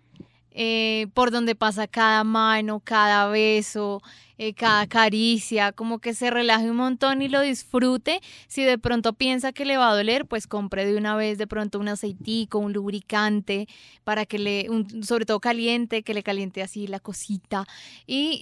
eh, 0.52 1.06
por 1.14 1.30
donde 1.30 1.54
pasa 1.54 1.86
cada 1.86 2.24
mano, 2.24 2.80
cada 2.80 3.28
beso, 3.28 4.02
eh, 4.42 4.54
cada 4.54 4.86
caricia, 4.86 5.72
como 5.72 5.98
que 5.98 6.14
se 6.14 6.30
relaje 6.30 6.70
un 6.70 6.76
montón 6.78 7.20
y 7.20 7.28
lo 7.28 7.42
disfrute. 7.42 8.20
Si 8.48 8.62
de 8.64 8.78
pronto 8.78 9.12
piensa 9.12 9.52
que 9.52 9.66
le 9.66 9.76
va 9.76 9.90
a 9.90 9.94
doler, 9.94 10.24
pues 10.24 10.46
compre 10.46 10.86
de 10.86 10.96
una 10.96 11.14
vez 11.14 11.36
de 11.36 11.46
pronto 11.46 11.78
un 11.78 11.88
aceitico, 11.88 12.58
un 12.58 12.72
lubricante, 12.72 13.68
para 14.02 14.24
que 14.24 14.38
le, 14.38 14.70
un- 14.70 15.02
sobre 15.04 15.26
todo 15.26 15.40
caliente, 15.40 16.02
que 16.02 16.14
le 16.14 16.22
caliente 16.22 16.62
así 16.62 16.86
la 16.86 17.00
cosita. 17.00 17.66
Y 18.06 18.40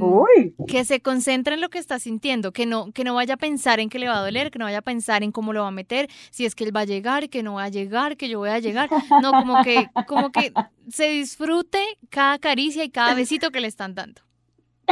Uy, 0.00 0.54
que 0.68 0.84
se 0.84 1.00
concentre 1.00 1.54
en 1.54 1.60
lo 1.60 1.70
que 1.70 1.78
está 1.78 1.98
sintiendo, 1.98 2.52
que 2.52 2.64
no, 2.66 2.92
que 2.92 3.02
no 3.02 3.14
vaya 3.14 3.34
a 3.34 3.36
pensar 3.36 3.80
en 3.80 3.88
que 3.88 3.98
le 3.98 4.06
va 4.08 4.18
a 4.18 4.22
doler, 4.22 4.50
que 4.52 4.58
no 4.60 4.66
vaya 4.66 4.78
a 4.78 4.82
pensar 4.82 5.24
en 5.24 5.32
cómo 5.32 5.52
lo 5.52 5.62
va 5.62 5.68
a 5.68 5.72
meter, 5.72 6.08
si 6.30 6.44
es 6.44 6.54
que 6.54 6.62
él 6.64 6.74
va 6.76 6.80
a 6.80 6.84
llegar, 6.84 7.28
que 7.28 7.42
no 7.42 7.54
va 7.54 7.64
a 7.64 7.68
llegar, 7.68 8.16
que 8.16 8.28
yo 8.28 8.38
voy 8.38 8.50
a 8.50 8.60
llegar. 8.60 8.88
No, 9.20 9.32
como 9.32 9.62
que, 9.64 9.88
como 10.06 10.30
que 10.30 10.52
se 10.88 11.08
disfrute 11.08 11.80
cada 12.10 12.38
caricia 12.38 12.84
y 12.84 12.90
cada 12.90 13.14
besito 13.14 13.50
que 13.50 13.60
le 13.60 13.66
están 13.68 13.94
dando. 13.96 14.22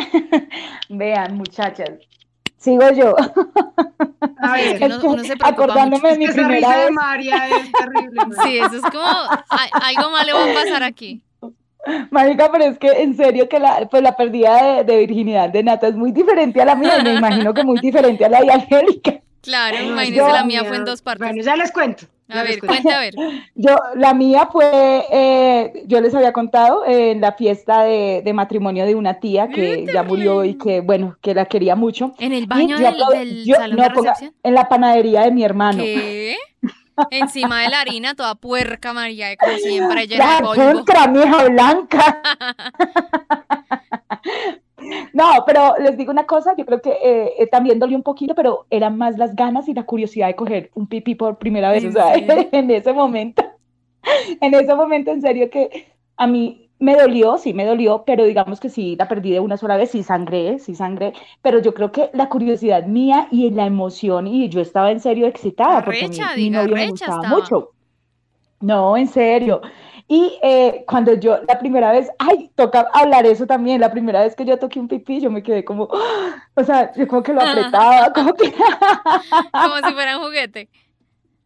vean, 0.88 1.36
muchachas. 1.36 1.90
Sigo 2.56 2.90
yo. 2.92 3.14
A 3.18 4.56
Sí, 4.56 4.62
es 4.64 4.70
ver, 4.72 4.78
que 4.78 4.84
uno, 4.86 4.94
Es 4.96 5.00
que 5.00 5.06
uno 5.06 5.24
se 5.24 5.36
preocupa 5.36 5.48
acordándome 5.48 5.96
mucho. 6.02 6.12
de 6.12 6.18
mi 6.18 6.24
esa 6.26 6.34
primera 6.34 6.56
risa 6.56 6.76
de 6.78 6.84
vez. 6.84 6.92
María 6.92 7.48
es 7.48 7.72
terrible. 7.72 8.22
¿no? 8.28 8.42
Sí, 8.44 8.58
eso 8.58 8.76
es 8.76 8.82
como 8.82 9.04
"Ay, 9.48 9.70
algo 9.96 10.10
malo 10.10 10.34
va 10.34 10.50
a 10.50 10.54
pasar 10.54 10.82
aquí. 10.82 11.22
Marica, 12.10 12.52
pero 12.52 12.64
es 12.64 12.78
que 12.78 12.88
en 12.88 13.16
serio 13.16 13.48
que 13.48 13.58
la, 13.58 13.88
pues 13.90 14.02
la 14.02 14.14
pérdida 14.14 14.62
de, 14.76 14.84
de 14.84 14.98
virginidad 15.06 15.48
de 15.48 15.62
Nata 15.62 15.88
es 15.88 15.94
muy 15.94 16.12
diferente 16.12 16.60
a 16.60 16.66
la 16.66 16.74
mía 16.74 16.98
me 17.02 17.14
imagino 17.14 17.54
que 17.54 17.64
muy 17.64 17.80
diferente 17.80 18.22
a 18.24 18.28
la 18.28 18.40
de 18.42 18.52
Angélica. 18.52 19.14
Claro, 19.40 19.78
yo- 20.04 20.28
la 20.28 20.44
mía 20.44 20.62
fue 20.64 20.76
en 20.76 20.84
dos 20.84 21.00
partes. 21.00 21.26
Bueno, 21.26 21.42
ya 21.42 21.56
les 21.56 21.72
cuento. 21.72 22.04
A 22.32 22.42
ver, 22.42 22.60
cuente 22.60 22.92
a 22.92 23.00
ver. 23.00 23.14
Yo, 23.54 23.76
la 23.96 24.14
mía 24.14 24.48
fue, 24.50 25.04
eh, 25.10 25.82
yo 25.86 26.00
les 26.00 26.14
había 26.14 26.32
contado 26.32 26.84
en 26.86 27.20
la 27.20 27.32
fiesta 27.32 27.82
de, 27.84 28.22
de 28.24 28.32
matrimonio 28.32 28.86
de 28.86 28.94
una 28.94 29.20
tía 29.20 29.48
que 29.48 29.86
ya 29.92 30.02
murió 30.02 30.44
y 30.44 30.54
que, 30.56 30.80
bueno, 30.80 31.16
que 31.20 31.34
la 31.34 31.44
quería 31.46 31.76
mucho. 31.76 32.14
¿En 32.18 32.32
el 32.32 32.46
baño 32.46 32.78
del, 32.78 32.86
aprove- 32.94 33.18
del 33.18 33.44
yo- 33.44 33.56
salón 33.56 33.76
no, 33.76 33.82
de 33.82 33.90
ponga- 33.90 34.10
recepción? 34.10 34.34
en 34.42 34.54
la 34.54 34.68
panadería 34.68 35.22
de 35.22 35.30
mi 35.32 35.44
hermano. 35.44 35.82
¿Qué? 35.82 36.36
Encima 37.10 37.62
de 37.62 37.68
la 37.70 37.80
harina, 37.80 38.14
toda 38.14 38.34
puerca, 38.34 38.92
María, 38.92 39.34
como 39.36 39.56
siempre, 39.56 40.06
llena 40.06 40.40
La 40.40 40.46
contra, 40.46 41.06
mija 41.06 41.44
blanca. 41.48 42.22
No, 45.12 45.24
pero 45.46 45.74
les 45.78 45.96
digo 45.96 46.10
una 46.12 46.26
cosa, 46.26 46.54
yo 46.56 46.64
creo 46.66 46.80
que 46.80 46.90
eh, 46.90 47.34
eh, 47.38 47.46
también 47.48 47.78
dolió 47.78 47.96
un 47.96 48.02
poquito, 48.02 48.34
pero 48.34 48.66
eran 48.70 48.96
más 48.98 49.18
las 49.18 49.34
ganas 49.34 49.68
y 49.68 49.74
la 49.74 49.84
curiosidad 49.86 50.28
de 50.28 50.36
coger 50.36 50.70
un 50.74 50.86
pipí 50.88 51.14
por 51.14 51.38
primera 51.38 51.70
vez, 51.70 51.84
o 51.84 51.88
¿En 51.88 51.92
sea, 51.92 52.14
serio? 52.14 52.48
en 52.52 52.70
ese 52.70 52.92
momento, 52.92 53.42
en 54.40 54.54
ese 54.54 54.74
momento, 54.74 55.10
en 55.10 55.20
serio 55.22 55.50
que 55.50 55.92
a 56.16 56.26
mí 56.26 56.70
me 56.78 56.96
dolió, 56.96 57.36
sí 57.38 57.52
me 57.54 57.66
dolió, 57.66 58.04
pero 58.06 58.24
digamos 58.24 58.60
que 58.60 58.70
sí 58.70 58.96
la 58.96 59.08
perdí 59.08 59.32
de 59.32 59.40
una 59.40 59.56
sola 59.56 59.76
vez, 59.76 59.90
sí 59.90 60.02
sangré, 60.02 60.58
sí 60.58 60.74
sangré, 60.74 61.12
pero 61.42 61.60
yo 61.60 61.74
creo 61.74 61.92
que 61.92 62.10
la 62.14 62.28
curiosidad 62.28 62.86
mía 62.86 63.28
y 63.30 63.50
la 63.50 63.66
emoción, 63.66 64.26
y 64.26 64.48
yo 64.48 64.60
estaba 64.60 64.90
en 64.90 65.00
serio 65.00 65.26
excitada, 65.26 65.84
porque 65.84 66.06
a 66.06 66.08
mí, 66.08 66.20
Arrecha, 66.20 66.36
mi 66.36 66.50
diga, 66.50 66.62
novio 66.62 66.76
me 66.76 66.86
gustaba 66.86 67.26
estaba. 67.26 67.28
mucho. 67.28 67.74
No, 68.60 68.96
en 68.96 69.08
serio. 69.08 69.60
Y 70.12 70.40
eh, 70.42 70.84
cuando 70.88 71.14
yo, 71.14 71.38
la 71.46 71.60
primera 71.60 71.92
vez, 71.92 72.10
ay, 72.18 72.50
toca 72.56 72.88
hablar 72.92 73.26
eso 73.26 73.46
también, 73.46 73.80
la 73.80 73.92
primera 73.92 74.22
vez 74.22 74.34
que 74.34 74.44
yo 74.44 74.58
toqué 74.58 74.80
un 74.80 74.88
pipí, 74.88 75.20
yo 75.20 75.30
me 75.30 75.40
quedé 75.40 75.64
como, 75.64 75.88
o 76.54 76.64
sea, 76.64 76.92
yo 76.94 77.06
como 77.06 77.22
que 77.22 77.32
lo 77.32 77.40
apretaba, 77.40 78.12
como 78.12 78.34
que, 78.34 78.52
Como 79.52 79.76
si 79.76 79.94
fuera 79.94 80.18
un 80.18 80.24
juguete. 80.24 80.68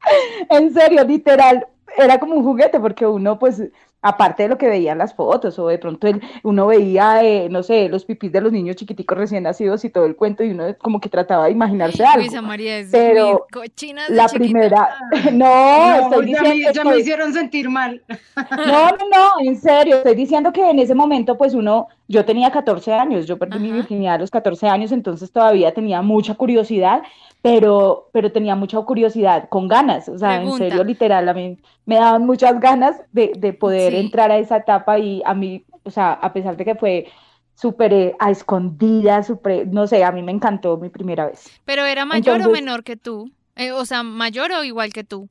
en 0.49 0.73
serio, 0.73 1.05
literal, 1.05 1.67
era 1.95 2.19
como 2.19 2.37
un 2.37 2.43
juguete, 2.43 2.81
porque 2.81 3.07
uno, 3.07 3.39
pues, 3.39 3.63
aparte 4.05 4.45
de 4.45 4.49
lo 4.51 4.59
que 4.59 4.69
veía 4.69 4.93
en 4.93 4.99
las 4.99 5.15
fotos, 5.15 5.59
o 5.59 5.67
de 5.69 5.79
pronto 5.79 6.07
el- 6.07 6.23
uno 6.45 6.67
veía, 6.69 7.25
eh, 7.25 7.49
no 7.51 7.63
sé, 7.63 7.89
los 7.89 8.05
pipís 8.05 8.31
de 8.31 8.41
los 8.41 8.53
niños 8.53 8.77
chiquiticos 8.77 9.19
recién 9.19 9.43
nacidos 9.43 9.85
y 9.85 9.91
todo 9.91 10.05
el 10.07 10.15
cuento, 10.15 10.45
y 10.45 10.51
uno 10.51 10.67
como 10.79 11.01
que 11.01 11.09
trataba 11.09 11.47
de 11.47 11.53
imaginarse 11.53 12.05
algo. 12.05 12.21
Luisa 12.21 12.43
María 12.43 12.79
es 12.79 12.89
Pero 12.93 13.27
muy 13.27 13.39
cochina 13.51 14.07
de 14.07 14.15
La 14.15 14.27
chiquita. 14.27 14.39
primera, 14.39 14.89
no, 15.33 15.89
No, 15.89 16.01
estoy 16.11 16.33
ya, 16.33 16.43
me, 16.43 16.49
diciendo, 16.51 16.85
me 16.85 16.91
estoy- 16.91 17.01
hicieron 17.01 17.33
sentir 17.33 17.69
mal. 17.71 18.03
No, 18.67 18.91
no, 18.91 18.97
no, 19.11 19.31
en 19.49 19.57
serio, 19.57 19.97
estoy 19.97 20.15
diciendo 20.15 20.53
que 20.53 20.69
en 20.69 20.79
ese 20.79 20.95
momento, 20.95 21.37
pues 21.39 21.55
uno, 21.55 21.89
yo 22.09 22.25
tenía 22.25 22.51
14 22.51 22.93
años, 22.93 23.27
yo 23.27 23.39
perdí 23.39 23.59
mi 23.59 23.73
virginidad 23.73 24.15
a 24.15 24.19
los 24.19 24.31
14 24.31 24.69
años, 24.69 24.93
entonces 24.93 25.33
todavía 25.33 25.73
tenía 25.73 26.03
mucha 26.03 26.35
curiosidad, 26.35 27.03
pero, 27.45 28.09
pero 28.11 28.33
tenía 28.33 28.57
mucha 28.57 28.81
curiosidad, 28.81 29.51
con 29.51 29.69
ganas, 29.69 30.09
o 30.09 30.17
sea, 30.17 30.39
Pregunta. 30.39 30.65
en 30.65 30.71
serio, 30.71 30.83
literal, 30.83 31.29
a 31.29 31.35
mí 31.35 31.59
me 31.85 31.97
daban 31.97 32.25
muchas 32.25 32.59
ganas 32.59 32.97
de, 33.13 33.33
de 33.37 33.53
poder 33.53 33.93
Sí. 33.93 33.99
entrar 33.99 34.31
a 34.33 34.39
esa 34.39 34.57
etapa 34.57 34.99
y 34.99 35.21
a 35.27 35.35
mí, 35.35 35.63
o 35.83 35.91
sea, 35.91 36.15
a 36.15 36.33
pesar 36.33 36.57
de 36.57 36.65
que 36.65 36.75
fue 36.75 37.07
súper 37.55 37.93
eh, 37.93 38.17
a 38.19 38.31
escondidas, 38.31 39.27
súper, 39.27 39.67
no 39.69 39.87
sé, 39.87 40.03
a 40.05 40.11
mí 40.11 40.23
me 40.23 40.33
encantó 40.33 40.79
mi 40.79 40.89
primera 40.89 41.27
vez, 41.27 41.45
Pero 41.67 41.85
era 41.85 42.07
mayor 42.07 42.41
o 42.41 42.51
menor 42.51 42.83
que 42.83 42.97
tú. 42.97 43.31
Eh, 43.57 43.73
o 43.73 43.85
sea, 43.85 44.03
mayor 44.03 44.51
o 44.53 44.65
igual 44.65 44.95
que 44.95 45.05
tú. 45.05 45.29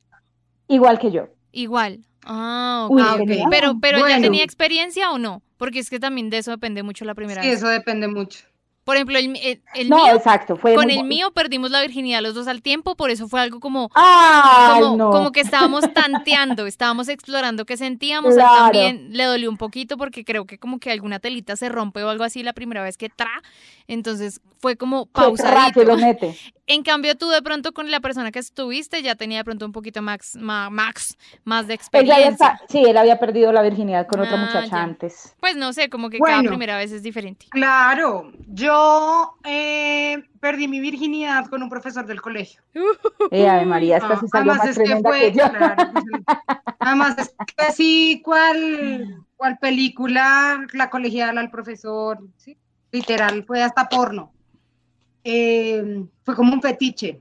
igual 0.67 1.00
que 1.00 1.10
yo. 1.10 1.29
Igual. 1.51 2.05
Ah, 2.25 2.86
ok. 2.89 2.96
Uy, 2.96 3.01
Ah, 3.03 3.13
ok. 3.15 3.27
tenía- 3.27 3.48
Pero, 3.50 3.74
pero 3.82 3.98
ya 3.98 4.03
Bueno. 4.03 4.22
tenía 4.22 4.43
experiencia 4.43 5.12
o 5.12 5.17
no? 5.17 5.41
Porque 5.58 5.79
es 5.79 5.89
que 5.89 6.00
también 6.00 6.29
de 6.29 6.38
eso 6.38 6.51
depende 6.51 6.84
mucho 6.84 7.05
la 7.05 7.15
primera 7.15 7.41
Sí, 7.41 7.50
vez. 7.50 7.58
eso 7.58 7.67
depende 7.70 8.08
mucho. 8.08 8.46
Por 8.84 8.96
ejemplo, 8.98 9.18
el, 9.18 9.36
el- 9.42 9.62
el 9.75 9.90
no, 9.90 9.96
mío, 10.04 10.16
exacto, 10.16 10.58
fue 10.58 10.75
con 10.75 10.90
el 10.92 11.04
mío 11.06 11.32
perdimos 11.32 11.72
la 11.72 11.82
virginidad 11.82 12.22
los 12.22 12.34
dos 12.36 12.48
al 12.48 12.62
tiempo, 12.62 12.96
por 12.96 13.12
eso 13.12 13.30
fue 13.30 13.40
algo 13.40 13.60
como, 13.62 13.90
Ay, 13.96 14.82
como, 14.82 14.98
no. 14.98 15.10
como 15.12 15.32
que 15.32 15.40
estábamos 15.40 15.86
tanteando, 15.94 16.68
estábamos 16.68 17.08
explorando 17.08 17.66
qué 17.66 17.78
sentíamos. 17.78 18.32
A 18.32 18.34
él 18.34 18.40
Claro. 18.42 18.63
también 18.66 19.08
le 19.12 19.24
dolió 19.24 19.50
un 19.50 19.58
poquito 19.58 19.96
porque 19.98 20.25
creo 20.25 20.46
que 20.46 20.58
como 20.58 20.80
que 20.80 20.92
alguna 20.92 21.20
telita 21.20 21.56
se 21.56 21.70
rompe 21.70 22.04
o 22.04 22.10
algo 22.10 22.25
así 22.25 22.44
la 22.44 22.52
primera 22.54 22.84
vez 22.84 22.98
que 22.98 23.08
tra. 23.10 23.42
Entonces 23.88 24.42
fue 24.60 24.75
como 24.78 25.06
Qué 25.06 25.12
pausadito. 25.13 25.80
que 25.80 25.86
lo 25.86 25.96
mete. 25.98 26.38
En 26.65 26.82
cambio, 26.84 27.15
tú 27.17 27.29
de 27.29 27.41
pronto 27.41 27.74
con 27.74 27.91
la 27.91 28.00
persona 28.00 28.32
que 28.32 28.39
estuviste 28.39 29.01
ya 29.01 29.15
tenía 29.15 29.39
de 29.39 29.43
pronto 29.43 29.65
un 29.65 29.74
poquito 29.74 30.01
más, 30.01 30.36
ma- 30.38 30.70
max, 30.70 31.17
más 31.43 31.67
de 31.67 31.74
Él 31.74 32.05
ya 32.05 32.15
había 32.15 32.29
experiencia. 32.29 32.67
sí, 32.70 32.84
él 32.86 32.96
había 32.98 33.20
perdido 33.20 33.51
la 33.51 33.62
virginidad 33.62 34.08
con 34.08 34.22
otra 34.22 34.38
Ah, 34.38 34.46
muchacha 34.46 34.77
ya. 34.77 34.84
antes. 34.84 35.36
Pues 35.41 35.58
no 35.58 35.74
sé, 35.74 35.89
como 35.89 36.10
que 36.10 36.20
cada 36.20 36.41
primera 36.41 36.77
vez 36.77 36.91
es 36.93 37.03
diferente. 37.03 37.48
Claro, 37.50 38.32
yo 38.48 39.36
eh, 39.43 40.24
perdí 40.39 40.70
mi 40.70 40.79
virginidad 40.79 41.48
con 41.48 41.62
un 41.63 41.70
profesor 41.70 42.05
del 42.05 42.22
colegio. 42.22 42.62
Eh, 43.32 43.48
Ave 43.48 43.65
María, 43.65 43.98
esta 43.98 44.13
Ah, 44.13 44.20
sí 44.22 44.27
salió 44.29 44.53
además 44.53 44.58
más 44.60 44.70
es 44.70 44.77
que 44.77 44.84
tremenda 44.86 45.10
fue, 45.10 45.20
que 45.20 45.38
yo. 45.38 45.50
claro, 45.50 45.84
además 46.79 47.17
es 47.17 47.36
que 47.58 47.72
sí, 47.74 48.22
¿cuál, 48.24 49.25
cuál 49.36 49.58
película, 49.60 50.65
la 50.74 50.89
colegiala, 50.89 51.41
el 51.41 51.50
profesor, 51.51 52.20
¿sí? 52.38 52.58
literal, 52.91 53.43
fue 53.46 53.62
hasta 53.63 53.89
porno. 53.89 54.32
Eh, 55.24 56.03
fue 56.24 56.36
como 56.36 56.53
un 56.53 56.62
fetiche. 56.62 57.20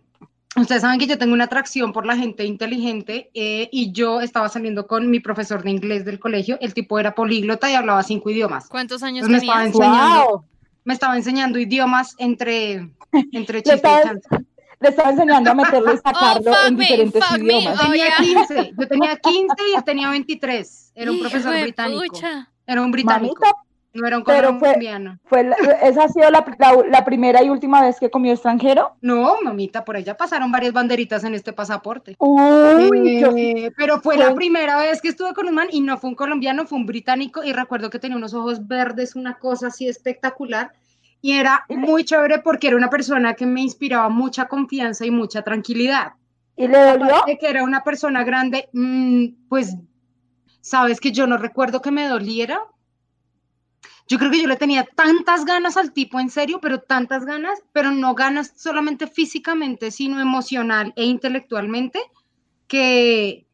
Ustedes 0.54 0.82
saben 0.82 0.98
que 0.98 1.06
yo 1.06 1.16
tengo 1.16 1.32
una 1.32 1.44
atracción 1.44 1.92
por 1.94 2.04
la 2.04 2.14
gente 2.16 2.44
inteligente 2.44 3.30
eh, 3.32 3.70
y 3.72 3.90
yo 3.92 4.20
estaba 4.20 4.50
saliendo 4.50 4.86
con 4.86 5.10
mi 5.10 5.18
profesor 5.18 5.62
de 5.62 5.70
inglés 5.70 6.04
del 6.04 6.18
colegio. 6.18 6.58
El 6.60 6.74
tipo 6.74 6.98
era 6.98 7.14
políglota 7.14 7.70
y 7.70 7.74
hablaba 7.74 8.02
cinco 8.02 8.28
idiomas. 8.28 8.68
¿Cuántos 8.68 9.02
años 9.02 9.20
Pues 9.22 9.30
me 9.30 9.38
estaba 9.38 9.60
tenías? 9.62 9.74
enseñando. 9.76 10.28
Wow, 10.30 10.44
Me 10.84 10.92
estaba 10.94 11.16
enseñando 11.16 11.58
idiomas 11.58 12.14
entre, 12.18 12.90
entre 13.32 13.58
le 13.58 13.62
chiste 13.62 13.88
y 13.88 14.36
le 14.80 14.88
estaba 14.90 15.10
enseñando 15.10 15.50
a 15.52 15.54
meterlo 15.54 15.94
y 15.94 15.96
sacarlo 16.04 16.52
fuck 16.52 16.66
en 16.68 16.76
diferentes 16.76 17.24
me. 17.32 17.38
idiomas. 17.38 17.80
Oh, 17.80 17.84
Tenía 17.90 18.06
yeah. 18.08 18.16
15, 18.46 18.72
yo 18.78 18.88
tenía 18.88 19.16
15 19.22 19.54
y 19.72 19.76
él 19.76 19.84
tenía 19.84 20.10
23. 20.10 20.92
Era 20.96 21.10
un 21.12 21.20
profesor 21.20 21.62
británico. 21.62 22.18
Era 22.66 22.82
un 22.82 22.90
británico. 22.90 23.36
Mamita, 23.40 23.58
No 23.94 24.06
era 24.06 24.16
un 24.18 24.24
pero 24.24 24.50
fue- 24.58 24.68
colombiano. 24.68 25.18
fue 25.24 25.50
esa 25.82 26.04
ha 26.04 26.08
sido 26.08 26.30
la, 26.30 26.44
la- 26.58 26.82
la 26.88 27.04
primera 27.04 27.42
y 27.42 27.50
última 27.50 27.82
vez 27.82 28.00
que 28.00 28.10
comió 28.10 28.32
extranjero. 28.32 28.96
No, 29.02 29.36
mamita, 29.42 29.84
por 29.84 29.96
allá 29.96 30.16
pasaron 30.16 30.50
varias 30.50 30.72
banderitas 30.72 31.24
en 31.24 31.34
este 31.34 31.52
pasaporte. 31.52 32.16
Uy, 32.18 33.20
yo- 33.20 33.36
Eh, 33.36 33.70
pero 33.76 34.00
fue 34.00 34.16
fue- 34.16 34.24
la 34.24 34.34
primera 34.34 34.76
vez 34.78 35.02
que 35.02 35.08
estuve 35.08 35.34
con 35.34 35.46
un 35.46 35.54
man 35.54 35.68
y 35.70 35.80
no 35.82 35.98
fue 35.98 36.08
un 36.10 36.16
colombiano, 36.16 36.66
fue 36.66 36.78
un 36.78 36.86
británico 36.86 37.44
y 37.44 37.52
recuerdo 37.52 37.90
que 37.90 37.98
tenía 37.98 38.16
unos 38.16 38.32
ojos 38.34 38.66
verdes, 38.66 39.14
una 39.14 39.38
cosa 39.38 39.66
así 39.66 39.86
espectacular 39.88 40.72
y 41.20 41.32
era 41.32 41.64
muy 41.68 42.04
chévere 42.04 42.38
porque 42.40 42.68
era 42.68 42.76
una 42.76 42.88
persona 42.90 43.34
que 43.34 43.46
me 43.46 43.60
inspiraba 43.60 44.08
mucha 44.08 44.46
confianza 44.46 45.04
y 45.04 45.10
mucha 45.10 45.42
tranquilidad. 45.42 46.12
¿Y 46.56 46.66
le 46.66 46.78
dolió? 46.78 47.04
Aparte 47.06 47.32
de 47.32 47.38
que 47.38 47.48
era 47.48 47.62
una 47.62 47.84
persona 47.84 48.24
grande, 48.24 48.68
mm, 48.72 49.48
pues, 49.48 49.76
sabes 50.60 51.00
que 51.00 51.12
yo 51.12 51.26
no 51.26 51.36
recuerdo 51.36 51.80
que 51.82 51.90
me 51.90 52.06
doliera. 52.08 52.60
Yo 54.08 54.18
creo 54.18 54.30
que 54.30 54.42
yo 54.42 54.48
le 54.48 54.56
tenía 54.56 54.84
tantas 54.84 55.44
ganas 55.44 55.76
al 55.76 55.92
tipo, 55.92 56.20
en 56.20 56.30
serio, 56.30 56.60
pero 56.60 56.80
tantas 56.80 57.24
ganas, 57.24 57.58
pero 57.72 57.90
no 57.92 58.14
ganas 58.14 58.52
solamente 58.56 59.06
físicamente, 59.06 59.90
sino 59.90 60.20
emocional 60.20 60.92
e 60.96 61.04
intelectualmente, 61.04 62.00
que, 62.66 63.46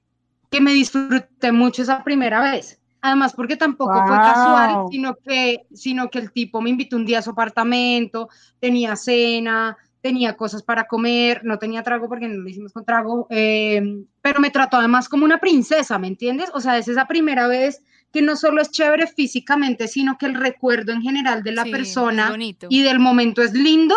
que 0.51 0.61
me 0.61 0.73
disfruté 0.73 1.53
mucho 1.53 1.83
esa 1.83 2.05
primera 2.05 2.41
vez. 2.53 2.81
Además, 3.01 3.33
porque 3.35 3.57
tampoco 3.57 4.05
fue 4.05 4.19
Wow. 4.19 4.25
casual, 4.25 4.85
sino 4.91 5.15
que, 5.17 5.67
sino 5.73 6.11
que 6.11 6.19
el 6.19 6.33
tipo 6.33 6.61
me 6.61 6.71
invitó 6.71 6.97
un 6.97 7.07
día 7.07 7.21
a 7.21 7.23
su 7.23 7.31
apartamento, 7.31 8.29
tenía 8.59 8.97
cena, 8.97 9.77
tenía 10.01 10.37
cosas 10.37 10.63
para 10.63 10.87
comer, 10.87 11.43
no 11.45 11.59
tenía 11.59 11.83
trago 11.83 12.09
porque 12.09 12.29
no 12.29 12.43
lo 12.43 12.49
hicimos 12.49 12.73
con 12.73 12.85
trago, 12.85 13.27
eh, 13.31 13.83
pero 14.21 14.41
me 14.41 14.51
trató 14.51 14.79
además 14.79 15.09
como 15.09 15.25
una 15.25 15.39
princesa, 15.39 15.99
¿me 15.99 16.09
entiendes? 16.09 16.51
O 16.55 16.61
sea, 16.61 16.77
es 16.79 16.89
esa 16.89 17.07
primera 17.07 17.47
vez 17.49 17.83
que 18.13 18.23
no 18.23 18.37
solo 18.37 18.63
es 18.63 18.71
chévere 18.71 19.07
físicamente, 19.07 19.89
sino 19.89 20.17
que 20.19 20.27
el 20.27 20.35
recuerdo 20.35 20.93
en 20.93 21.03
general 21.03 21.43
de 21.43 21.53
la 21.53 21.65
Sí, 21.65 21.71
persona 21.71 22.35
y 22.69 22.83
del 22.83 22.99
momento 22.99 23.43
es 23.43 23.53
lindo. 23.53 23.97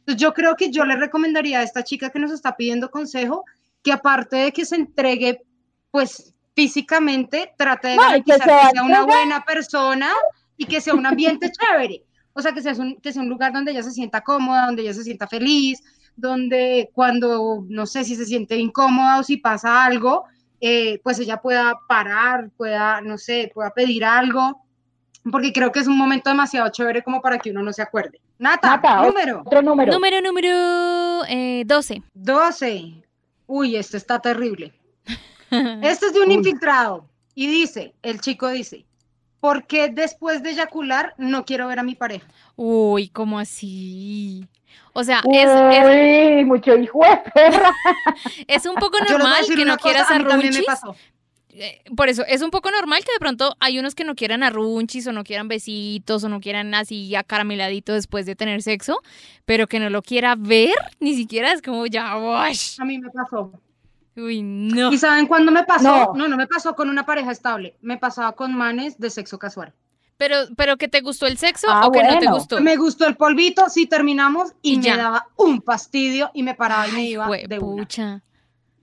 Entonces 0.00 0.20
yo 0.20 0.34
creo 0.34 0.56
que 0.56 0.70
yo 0.70 0.84
le 0.84 0.96
recomendaría 0.96 1.60
a 1.60 1.62
esta 1.62 1.82
chica 1.82 2.10
que 2.10 2.18
nos 2.18 2.30
está 2.30 2.56
pidiendo 2.56 2.90
consejo 2.90 3.44
que 3.82 3.92
aparte 3.92 4.36
de 4.36 4.52
que 4.52 4.64
se 4.64 4.76
entregue, 4.76 5.42
pues 5.90 6.34
físicamente, 6.54 7.52
trate 7.56 7.88
de 7.88 7.96
No, 7.96 8.02
que 8.02 8.08
garantizar 8.08 8.40
se 8.40 8.66
que 8.66 8.72
sea 8.72 8.82
una 8.82 9.02
buena 9.02 9.44
persona 9.44 10.10
y 10.56 10.66
que 10.66 10.80
sea 10.80 10.94
un 10.94 11.06
ambiente 11.06 11.50
chévere. 11.52 12.02
O 12.32 12.42
sea, 12.42 12.52
que 12.52 12.62
sea, 12.62 12.74
un, 12.74 12.96
que 13.00 13.12
sea 13.12 13.22
un 13.22 13.28
lugar 13.28 13.52
donde 13.52 13.72
ella 13.72 13.82
se 13.82 13.92
sienta 13.92 14.20
cómoda, 14.20 14.66
donde 14.66 14.82
ella 14.82 14.92
se 14.92 15.04
sienta 15.04 15.26
feliz, 15.26 15.82
donde 16.16 16.90
cuando, 16.92 17.64
no 17.68 17.86
sé 17.86 18.04
si 18.04 18.16
se 18.16 18.26
siente 18.26 18.56
incómoda 18.56 19.20
o 19.20 19.22
si 19.22 19.38
pasa 19.38 19.84
algo, 19.84 20.24
eh, 20.60 21.00
pues 21.02 21.18
ella 21.18 21.38
pueda 21.38 21.78
parar, 21.88 22.50
pueda, 22.56 23.00
no 23.00 23.18
sé, 23.18 23.50
pueda 23.54 23.70
pedir 23.70 24.04
algo, 24.04 24.62
porque 25.30 25.52
creo 25.52 25.72
que 25.72 25.80
es 25.80 25.86
un 25.86 25.98
momento 25.98 26.30
demasiado 26.30 26.70
chévere 26.70 27.02
como 27.02 27.20
para 27.20 27.38
que 27.38 27.50
uno 27.50 27.62
no 27.62 27.72
se 27.72 27.82
acuerde. 27.82 28.20
Nata, 28.38 28.80
número 29.02 29.42
Otro 29.44 29.62
número. 29.62 29.92
Número, 29.92 30.20
número 30.20 31.24
eh, 31.28 31.64
12. 31.66 32.02
12. 32.14 33.02
Uy, 33.46 33.76
esto 33.76 33.96
está 33.96 34.18
terrible. 34.18 34.72
Este 35.50 36.06
es 36.06 36.12
de 36.12 36.20
un 36.20 36.28
Uy. 36.28 36.34
infiltrado 36.34 37.08
y 37.34 37.46
dice, 37.46 37.94
el 38.02 38.20
chico 38.20 38.48
dice, 38.48 38.84
¿por 39.40 39.66
qué 39.66 39.88
después 39.88 40.42
de 40.42 40.50
eyacular 40.50 41.14
no 41.18 41.44
quiero 41.44 41.68
ver 41.68 41.78
a 41.78 41.82
mi 41.82 41.94
pareja? 41.94 42.26
Uy, 42.56 43.08
¿cómo 43.08 43.38
así? 43.38 44.46
O 44.92 45.04
sea, 45.04 45.22
es, 45.30 45.48
es, 45.48 46.38
Uy, 46.38 46.44
mucho 46.44 46.76
hijo 46.76 47.00
de 47.00 47.30
perra. 47.30 47.70
es 48.46 48.66
un 48.66 48.76
poco 48.76 48.98
normal 48.98 49.44
que 49.46 49.64
no 49.64 49.76
quieras 49.76 50.10
a 50.10 50.18
me 50.18 50.62
pasó. 50.62 50.96
Eh, 51.58 51.80
Por 51.96 52.08
eso, 52.08 52.24
es 52.26 52.42
un 52.42 52.50
poco 52.50 52.70
normal 52.70 53.02
que 53.04 53.12
de 53.12 53.18
pronto 53.18 53.56
hay 53.60 53.78
unos 53.78 53.94
que 53.94 54.04
no 54.04 54.14
quieran 54.14 54.42
arrunchis 54.42 55.06
o 55.06 55.12
no 55.12 55.24
quieran 55.24 55.48
besitos 55.48 56.22
o 56.24 56.28
no 56.28 56.40
quieran 56.40 56.74
así 56.74 57.14
acarameladito 57.14 57.94
después 57.94 58.26
de 58.26 58.36
tener 58.36 58.62
sexo, 58.62 59.00
pero 59.46 59.66
que 59.66 59.80
no 59.80 59.88
lo 59.88 60.02
quiera 60.02 60.34
ver, 60.36 60.74
ni 61.00 61.14
siquiera 61.14 61.52
es 61.52 61.62
como 61.62 61.86
ya, 61.86 62.16
wash. 62.16 62.76
A 62.78 62.84
mí 62.84 62.98
me 62.98 63.10
pasó. 63.10 63.52
Uy, 64.16 64.42
no. 64.42 64.92
¿Y 64.92 64.98
saben 64.98 65.26
cuándo 65.26 65.52
me 65.52 65.64
pasó? 65.64 65.82
No. 65.84 66.12
No. 66.14 66.28
no, 66.28 66.36
me 66.36 66.46
pasó 66.46 66.74
con 66.74 66.88
una 66.88 67.04
pareja 67.04 67.30
estable. 67.30 67.76
Me 67.82 67.98
pasaba 67.98 68.32
con 68.32 68.54
manes 68.54 68.98
de 68.98 69.10
sexo 69.10 69.38
casual. 69.38 69.72
Pero, 70.16 70.36
pero 70.56 70.78
que 70.78 70.88
te 70.88 71.02
gustó 71.02 71.26
el 71.26 71.36
sexo 71.36 71.66
Ah, 71.70 71.86
o 71.86 71.92
que 71.92 72.02
no 72.02 72.18
te 72.18 72.26
gustó. 72.26 72.60
Me 72.62 72.76
gustó 72.76 73.06
el 73.06 73.16
polvito, 73.16 73.68
sí 73.68 73.86
terminamos 73.86 74.54
y, 74.62 74.74
Y 74.74 74.76
me 74.78 74.82
ya. 74.84 74.96
daba 74.96 75.26
un 75.36 75.62
fastidio 75.62 76.30
y 76.32 76.42
me 76.42 76.54
paraba 76.54 76.88
y 76.88 76.92
me 76.92 76.98
Ay, 77.00 77.10
iba 77.12 77.28
de 77.46 77.58
una. 77.58 78.22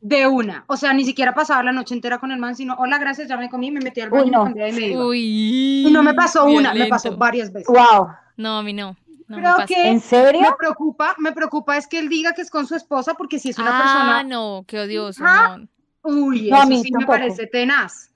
de 0.02 0.28
una. 0.28 0.64
O 0.68 0.78
sea, 0.78 0.94
ni 0.94 1.04
siquiera 1.04 1.34
pasaba 1.34 1.64
la 1.64 1.72
noche 1.72 1.96
entera 1.96 2.20
con 2.20 2.32
el 2.32 2.38
man, 2.38 2.56
sino, 2.56 2.76
hola, 2.76 3.00
gracias, 3.00 3.28
ya 3.28 3.38
me 3.38 3.50
comí, 3.50 3.72
me 3.72 3.80
metí 3.80 4.02
al 4.02 4.12
baño, 4.12 4.26
Uy, 4.26 4.30
me 4.30 4.38
no. 4.38 4.44
cambié 4.44 4.70
y 4.70 4.74
me 4.74 4.88
iba. 4.90 5.06
Uy. 5.08 5.88
Y 5.88 5.92
no 5.92 6.04
me 6.04 6.14
pasó 6.14 6.46
una, 6.46 6.72
me 6.76 6.86
pasó 6.86 7.18
varias 7.18 7.52
veces. 7.52 7.68
Wow. 7.68 8.10
No, 8.38 8.60
a 8.60 8.62
mí 8.64 8.74
no. 8.74 8.96
No 9.28 9.38
Creo 9.38 9.66
que 9.66 9.90
¿En 9.90 10.00
serio? 10.00 10.42
me 10.42 10.52
preocupa, 10.58 11.16
me 11.18 11.32
preocupa 11.32 11.78
es 11.78 11.88
que 11.88 12.00
él 12.00 12.10
diga 12.10 12.34
que 12.34 12.42
es 12.42 12.50
con 12.50 12.68
su 12.68 12.76
esposa, 12.76 13.14
porque 13.14 13.40
si 13.40 13.50
es 13.50 13.58
una 13.58 13.72
ah, 13.78 13.82
persona, 13.82 14.24
no, 14.24 14.64
qué 14.68 14.80
odioso. 14.80 15.24
Ah, 15.26 15.58
no. 15.58 15.68
uy, 16.04 16.50
No, 16.50 16.58
a 16.58 16.60
eso 16.62 16.70
mí 16.70 16.82
sí 16.84 16.92
me 16.92 17.06
parece 17.06 17.48
tenaz. 17.48 18.10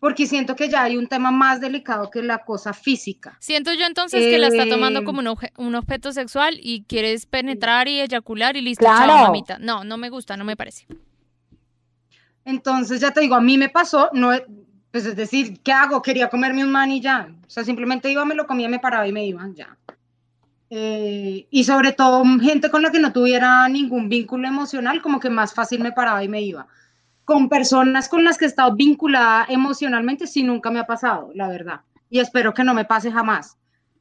Porque 0.00 0.26
siento 0.26 0.54
que 0.54 0.68
ya 0.68 0.84
hay 0.84 0.96
un 0.96 1.08
tema 1.08 1.32
más 1.32 1.60
delicado 1.60 2.08
que 2.08 2.22
la 2.22 2.44
cosa 2.44 2.72
física. 2.72 3.36
Siento 3.40 3.72
yo 3.74 3.84
entonces 3.84 4.26
que 4.26 4.38
la 4.38 4.46
está 4.46 4.68
tomando 4.68 5.00
Eh, 5.00 5.04
como 5.04 5.18
un, 5.18 5.26
obje- 5.26 5.52
un 5.56 5.74
objeto 5.74 6.12
sexual 6.12 6.56
y 6.62 6.84
quieres 6.84 7.26
penetrar 7.26 7.88
y 7.88 8.00
eyacular 8.00 8.56
y 8.56 8.60
listo, 8.60 8.84
Claro. 8.84 9.08
chao, 9.08 9.18
mamita. 9.18 9.58
No, 9.58 9.82
no 9.82 9.96
me 9.96 10.08
gusta, 10.08 10.36
no 10.36 10.44
me 10.44 10.56
parece. 10.56 10.86
Entonces, 12.44 13.00
ya 13.00 13.10
te 13.10 13.20
digo, 13.20 13.34
a 13.34 13.40
mí 13.40 13.58
me 13.58 13.68
pasó, 13.68 14.08
no, 14.12 14.32
es- 14.32 14.42
pues 14.90 15.04
es 15.04 15.16
decir, 15.16 15.60
¿qué 15.62 15.72
hago? 15.72 16.00
Quería 16.00 16.28
comerme 16.30 16.64
un 16.64 16.70
man 16.70 16.90
y 16.90 17.00
ya. 17.00 17.28
O 17.46 17.50
sea, 17.50 17.64
simplemente 17.64 18.10
iba, 18.10 18.24
me 18.24 18.34
lo 18.34 18.46
comía, 18.46 18.68
me 18.68 18.78
paraba 18.78 19.06
y 19.06 19.12
me 19.12 19.26
iba, 19.26 19.46
ya. 19.54 19.76
Eh, 20.70 21.46
y 21.50 21.64
sobre 21.64 21.92
todo 21.92 22.22
gente 22.40 22.70
con 22.70 22.82
la 22.82 22.90
que 22.90 23.00
no 23.00 23.12
tuviera 23.12 23.68
ningún 23.68 24.08
vínculo 24.08 24.46
emocional, 24.46 25.00
como 25.00 25.20
que 25.20 25.30
más 25.30 25.54
fácil 25.54 25.80
me 25.80 25.92
paraba 25.92 26.22
y 26.22 26.28
me 26.28 26.42
iba. 26.42 26.66
Con 27.24 27.48
personas 27.48 28.08
con 28.08 28.24
las 28.24 28.38
que 28.38 28.44
he 28.44 28.48
estado 28.48 28.74
vinculada 28.74 29.46
emocionalmente, 29.48 30.26
sí 30.26 30.42
nunca 30.42 30.70
me 30.70 30.80
ha 30.80 30.86
pasado, 30.86 31.30
la 31.34 31.48
verdad. 31.48 31.80
Y 32.10 32.20
espero 32.20 32.54
que 32.54 32.64
no 32.64 32.74
me 32.74 32.84
pase 32.84 33.10
jamás. 33.10 33.56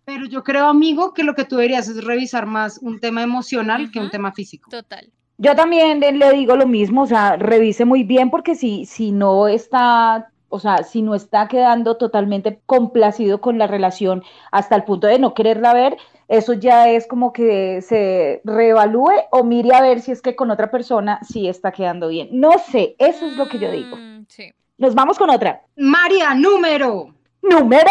Pero 0.05 0.25
yo 0.25 0.43
creo, 0.43 0.67
amigo, 0.67 1.13
que 1.13 1.23
lo 1.23 1.35
que 1.35 1.43
tú 1.43 1.57
deberías 1.57 1.89
es 1.89 2.03
revisar 2.03 2.45
más 2.45 2.79
un 2.81 2.99
tema 2.99 3.21
emocional 3.21 3.91
que 3.91 3.99
un 3.99 4.09
tema 4.09 4.31
físico. 4.31 4.69
Total. 4.69 5.11
Yo 5.37 5.55
también 5.55 5.99
le, 5.99 6.13
le 6.13 6.31
digo 6.31 6.55
lo 6.55 6.65
mismo, 6.65 7.03
o 7.03 7.07
sea, 7.07 7.35
revise 7.35 7.85
muy 7.85 8.03
bien 8.03 8.29
porque 8.29 8.55
si, 8.55 8.85
si 8.85 9.11
no 9.11 9.47
está, 9.47 10.31
o 10.49 10.59
sea, 10.59 10.83
si 10.83 11.01
no 11.01 11.13
está 11.13 11.47
quedando 11.47 11.97
totalmente 11.97 12.59
complacido 12.65 13.39
con 13.39 13.57
la 13.57 13.67
relación 13.67 14.23
hasta 14.51 14.75
el 14.75 14.83
punto 14.83 15.07
de 15.07 15.19
no 15.19 15.33
quererla 15.33 15.73
ver, 15.73 15.97
eso 16.27 16.53
ya 16.53 16.89
es 16.89 17.07
como 17.07 17.31
que 17.31 17.81
se 17.81 18.41
reevalúe 18.43 19.13
o 19.31 19.43
mire 19.43 19.73
a 19.73 19.81
ver 19.81 20.01
si 20.01 20.11
es 20.11 20.21
que 20.21 20.35
con 20.35 20.51
otra 20.51 20.69
persona 20.69 21.19
sí 21.23 21.47
está 21.47 21.71
quedando 21.71 22.09
bien. 22.09 22.29
No 22.31 22.51
sé, 22.59 22.95
eso 22.99 23.25
es 23.27 23.37
lo 23.37 23.47
que 23.47 23.59
yo 23.59 23.71
digo. 23.71 23.95
Mm, 23.95 24.25
sí. 24.27 24.51
Nos 24.77 24.93
vamos 24.93 25.17
con 25.17 25.29
otra. 25.29 25.61
María, 25.77 26.33
número. 26.33 27.13
Número. 27.41 27.89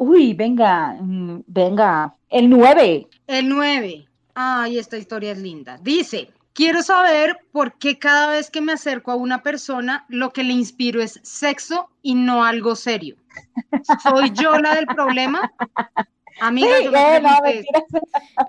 Uy, 0.00 0.34
venga, 0.34 0.96
mm, 1.00 1.44
venga. 1.46 2.14
El 2.28 2.50
9. 2.50 3.06
El 3.28 3.48
9. 3.48 4.06
Ay, 4.34 4.78
esta 4.78 4.96
historia 4.96 5.32
es 5.32 5.38
linda. 5.38 5.78
Dice, 5.80 6.30
quiero 6.52 6.82
saber 6.82 7.38
por 7.52 7.78
qué 7.78 7.98
cada 7.98 8.28
vez 8.28 8.50
que 8.50 8.60
me 8.60 8.72
acerco 8.72 9.12
a 9.12 9.16
una 9.16 9.42
persona, 9.42 10.04
lo 10.08 10.32
que 10.32 10.42
le 10.42 10.54
inspiro 10.54 11.00
es 11.00 11.20
sexo 11.22 11.88
y 12.02 12.16
no 12.16 12.44
algo 12.44 12.74
serio. 12.74 13.16
¿Soy 14.02 14.32
yo 14.32 14.58
la 14.58 14.74
del 14.74 14.86
problema? 14.86 15.52
Amiga, 16.40 16.68
Sí, 16.78 16.84
yo 16.84 16.92
me 16.92 17.16
eh, 17.16 17.20
no. 17.20 17.38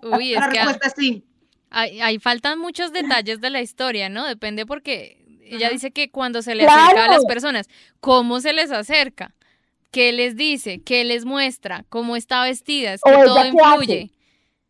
Uy, 0.18 0.34
es 0.34 0.40
La 0.40 0.50
que 0.50 0.58
respuesta 0.58 0.88
es 0.88 0.94
sí. 0.98 1.24
ahí, 1.70 2.02
ahí 2.02 2.20
faltan 2.20 2.60
muchos 2.60 2.92
detalles 2.92 3.40
de 3.42 3.50
la 3.50 3.62
historia, 3.62 4.10
¿no? 4.10 4.26
Depende 4.26 4.66
porque 4.66 5.18
ella 5.44 5.68
Ajá. 5.68 5.74
dice 5.74 5.92
que 5.92 6.10
cuando 6.12 6.42
se 6.42 6.56
le 6.56 6.64
Claro. 6.66 6.82
acerca 6.82 7.06
a 7.06 7.08
las 7.10 7.26
personas, 7.26 7.70
¿cómo 8.00 8.40
se 8.42 8.54
les 8.54 8.72
acerca? 8.72 9.34
¿Qué 9.92 10.12
les 10.12 10.36
dice? 10.36 10.82
¿Qué 10.84 11.04
les 11.04 11.26
muestra? 11.26 11.86
¿Cómo 11.90 12.16
está 12.16 12.44
vestida? 12.44 12.94
Es 12.94 13.02
que 13.02 13.12
todo 13.24 13.46
influye. 13.46 14.12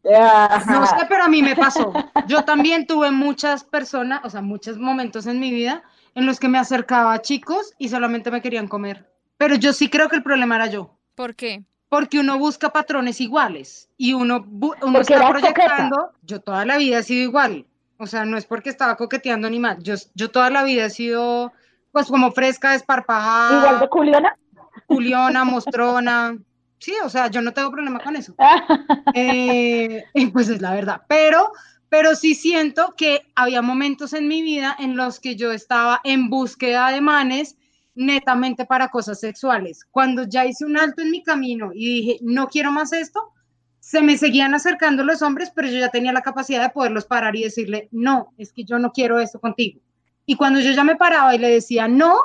Ajá. 0.10 0.72
No 0.80 0.86
sé, 0.86 1.06
pero 1.10 1.24
a 1.24 1.28
mí 1.28 1.42
me 1.42 1.56
pasó. 1.56 1.92
Yo 2.28 2.44
también 2.46 2.86
tuve 2.88 3.12
muchas 3.12 3.64
personas, 3.64 4.22
o 4.24 4.30
sea, 4.30 4.42
muchos 4.42 4.78
momentos 4.78 5.26
en 5.26 5.40
mi 5.40 5.52
vida 5.52 5.84
en 6.16 6.26
los 6.26 6.40
que 6.40 6.48
me 6.48 6.58
acercaba 6.58 7.14
a 7.14 7.22
chicos 7.22 7.74
y 7.78 7.90
solamente 7.90 8.32
me 8.32 8.42
querían 8.42 8.68
comer. 8.68 9.12
Pero 9.38 9.56
yo 9.56 9.74
sí 9.74 9.90
creo 9.90 10.08
que 10.10 10.16
el 10.16 10.24
problema 10.24 10.56
era 10.56 10.68
yo. 10.68 10.98
¿Por 11.16 11.36
qué? 11.36 11.64
Porque 11.90 12.20
uno 12.20 12.38
busca 12.38 12.70
patrones 12.72 13.22
iguales 13.22 13.90
y 13.98 14.14
uno, 14.14 14.46
uno 14.82 15.00
está 15.00 15.16
eras 15.16 15.28
coqueta. 15.32 15.54
proyectando. 15.54 16.12
Yo 16.24 16.42
toda 16.42 16.66
la 16.66 16.78
vida 16.78 17.00
he 17.00 17.04
sido 17.04 17.24
igual. 17.24 17.66
O 17.98 18.06
sea, 18.08 18.26
no 18.26 18.38
es 18.38 18.46
porque 18.46 18.70
estaba 18.70 18.96
coqueteando 18.98 19.50
ni 19.50 19.60
más. 19.60 19.78
Yo, 19.82 19.96
yo 20.14 20.30
toda 20.30 20.50
la 20.50 20.64
vida 20.64 20.86
he 20.86 20.90
sido, 20.90 21.54
pues, 21.92 22.08
como 22.08 22.32
fresca, 22.32 22.72
desparpajada, 22.74 23.58
Igual 23.60 23.80
de 23.80 23.90
culiona. 23.90 24.38
culiona, 24.86 25.44
mostrona. 25.46 26.38
Sí, 26.80 26.94
o 27.04 27.10
sea, 27.10 27.28
yo 27.28 27.42
no 27.42 27.54
tengo 27.54 27.72
problema 27.72 28.00
con 28.00 28.16
eso. 28.16 28.36
Eh, 29.14 30.04
pues 30.34 30.50
es 30.50 30.62
la 30.62 30.74
verdad. 30.74 31.02
Pero, 31.08 31.52
pero 31.90 32.16
sí 32.16 32.36
siento 32.36 32.94
que 32.98 33.22
había 33.36 33.62
momentos 33.62 34.14
en 34.14 34.28
mi 34.28 34.42
vida 34.42 34.76
en 34.78 34.96
los 34.98 35.20
que 35.20 35.36
yo 35.36 35.52
estaba 35.52 36.02
en 36.04 36.30
búsqueda 36.30 36.90
de 36.92 37.02
manes 37.02 37.56
netamente 37.98 38.66
para 38.66 38.90
cosas 38.90 39.20
sexuales. 39.20 39.86
Cuando 39.92 40.24
ya 40.24 40.46
hice 40.46 40.66
un 40.66 40.78
alto 40.78 41.02
en 41.02 41.12
mi 41.12 41.24
camino 41.24 41.72
y 41.74 42.02
dije, 42.02 42.20
no 42.22 42.48
quiero 42.48 42.72
más 42.72 42.94
esto, 42.94 43.34
se 43.80 44.02
me 44.02 44.18
seguían 44.18 44.54
acercando 44.54 45.04
los 45.04 45.22
hombres, 45.22 45.52
pero 45.56 45.68
yo 45.68 45.80
ya 45.80 45.90
tenía 45.90 46.12
la 46.12 46.22
capacidad 46.22 46.62
de 46.62 46.70
poderlos 46.70 47.06
parar 47.06 47.36
y 47.36 47.44
decirle, 47.44 47.90
no, 47.92 48.34
es 48.38 48.52
que 48.52 48.64
yo 48.64 48.80
no 48.80 48.92
quiero 48.92 49.20
esto 49.20 49.40
contigo. 49.40 49.82
Y 50.26 50.36
cuando 50.36 50.60
yo 50.60 50.72
ya 50.72 50.84
me 50.84 50.98
paraba 50.98 51.34
y 51.34 51.40
le 51.40 51.50
decía 51.50 51.88
no, 51.88 52.16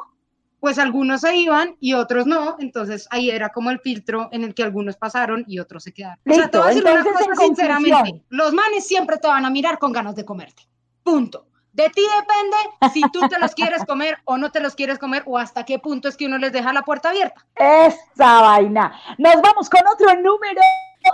pues 0.59 0.79
algunos 0.79 1.23
se 1.23 1.37
iban 1.37 1.77
y 1.81 1.95
otros 1.95 2.27
no, 2.27 2.57
entonces 2.59 3.09
ahí 3.11 3.31
era 3.31 3.51
como 3.51 3.71
el 3.71 3.81
filtro 3.81 4.29
en 4.33 4.45
el 4.45 4.55
que 4.55 4.63
algunos 4.63 4.97
pasaron 4.97 5.45
y 5.47 5.59
otros 5.59 5.85
se 5.85 5.93
quedaron. 5.93 6.19
o 6.27 6.35
sea, 6.35 6.49
te 6.49 6.59
Listo, 6.59 6.59
voy 6.59 6.67
a 6.67 6.75
decir 6.75 6.85
una 6.85 7.05
cosa 7.05 7.47
sinceramente, 7.47 8.25
los 8.29 8.53
manes 8.53 8.87
siempre 8.87 9.19
te 9.19 9.29
van 9.29 9.45
a 9.45 9.51
mirar 9.51 9.79
con 9.79 9.93
ganas 9.93 10.17
de 10.17 10.25
comerte. 10.25 10.63
Punto. 11.03 11.47
De 11.73 11.89
ti 11.89 12.03
depende 12.03 12.93
si 12.93 13.03
tú 13.13 13.21
te 13.29 13.39
los 13.39 13.55
quieres 13.55 13.85
comer 13.87 14.19
o 14.25 14.37
no 14.37 14.51
te 14.51 14.61
los 14.61 14.75
quieres 14.75 14.99
comer 14.99 15.23
o 15.27 15.39
hasta 15.39 15.65
qué 15.65 15.79
punto 15.79 16.09
es 16.09 16.17
que 16.19 16.27
uno 16.27 16.37
les 16.37 16.53
deja 16.53 16.73
la 16.73 16.83
puerta 16.83 17.09
abierta. 17.09 17.47
Esa 17.57 18.43
vaina. 18.43 18.93
Nos 19.17 19.41
vamos 19.41 19.71
con 19.71 19.81
otro 19.87 20.15
número 20.21 20.61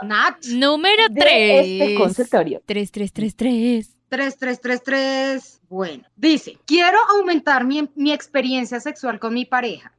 Nat. 0.02 0.44
Número 0.46 1.02
este 1.08 1.94
3. 1.94 1.98
consultorio. 1.98 2.62
3, 2.66 2.92
3, 2.92 3.12
3, 3.12 3.36
3. 3.36 3.98
3333. 4.08 5.60
Bueno, 5.68 6.04
dice, 6.16 6.58
quiero 6.66 6.98
aumentar 7.10 7.64
mi, 7.64 7.88
mi 7.94 8.12
experiencia 8.12 8.80
sexual 8.80 9.20
con 9.20 9.34
mi 9.34 9.44
pareja, 9.44 9.92